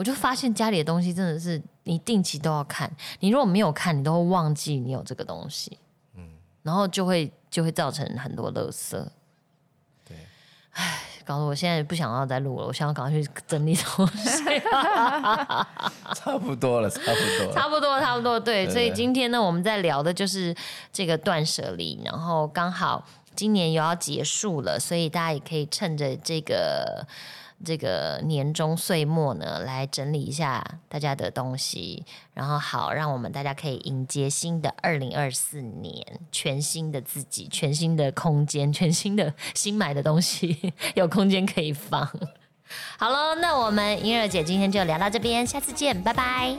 [0.00, 5.76] 嗯我就发现家里的东西真的是你定期都要看，你如果没有看，你都会忘记你有这个东西，
[6.16, 6.26] 嗯
[6.62, 8.96] 然后就会就会造成很多垃圾。
[10.08, 10.16] 对，
[11.26, 14.42] 搞得我现在不想要再录了，我想要赶快去整理东西。
[16.16, 17.52] 差不多了，差不多了。
[17.52, 18.64] 差不多，差不多，对。
[18.64, 20.56] 对所以今天呢，我们在聊的就是
[20.90, 23.04] 这个断舍离，然后刚好
[23.36, 27.06] 今年又要结束了，所以大家也可以趁着这个
[27.64, 32.04] 这个年终岁末呢，来整理一下大家的东西，
[32.34, 42.08] 然后好让我们大家可以迎接新的二零二四年，全新的自己，全新的空间，全新的新买的东西 有空间可以放。
[42.98, 46.56] 好喽，那我们英儿姐今天就聊到这边，下次见，拜拜。